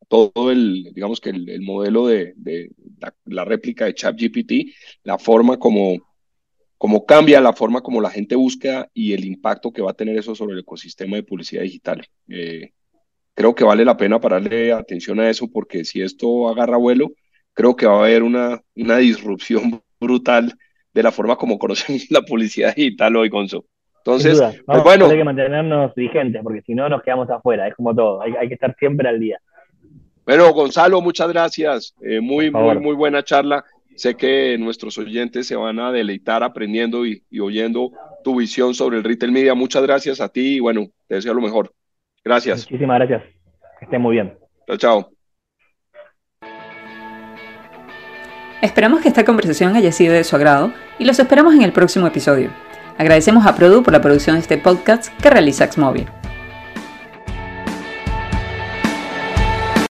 [0.07, 2.35] todo el, digamos que el, modelo de,
[3.25, 4.73] la, réplica de ChatGPT,
[5.03, 5.97] la forma como,
[6.77, 10.17] como cambia, la forma como la gente busca y el impacto que va a tener
[10.17, 12.05] eso sobre el ecosistema de publicidad digital.
[12.27, 12.71] Eh,
[13.33, 17.11] creo que vale la pena pararle atención a eso porque si esto agarra vuelo,
[17.53, 20.53] creo que va a haber una, una disrupción brutal
[20.93, 23.65] de la forma como conocemos la publicidad digital hoy, Gonzo.
[24.05, 25.07] Entonces, pues bueno.
[25.07, 28.53] Hay que mantenernos vigentes, porque si no nos quedamos afuera, es como todo, hay, que
[28.55, 29.39] estar siempre al día.
[30.25, 31.95] Bueno, Gonzalo, muchas gracias.
[32.01, 33.63] Eh, muy, muy, muy buena charla.
[33.95, 37.91] Sé que nuestros oyentes se van a deleitar aprendiendo y, y, oyendo
[38.23, 39.53] tu visión sobre el retail media.
[39.53, 41.71] Muchas gracias a ti y bueno, te deseo lo mejor.
[42.23, 42.69] Gracias.
[42.69, 43.23] Muchísimas gracias.
[43.79, 44.33] Que estén muy bien.
[44.67, 45.22] Chao, chao.
[48.63, 52.07] Esperamos que esta conversación haya sido de su agrado y los esperamos en el próximo
[52.07, 52.49] episodio.
[52.97, 56.22] Agradecemos a Produ por la producción de este podcast que realiza Xmobile.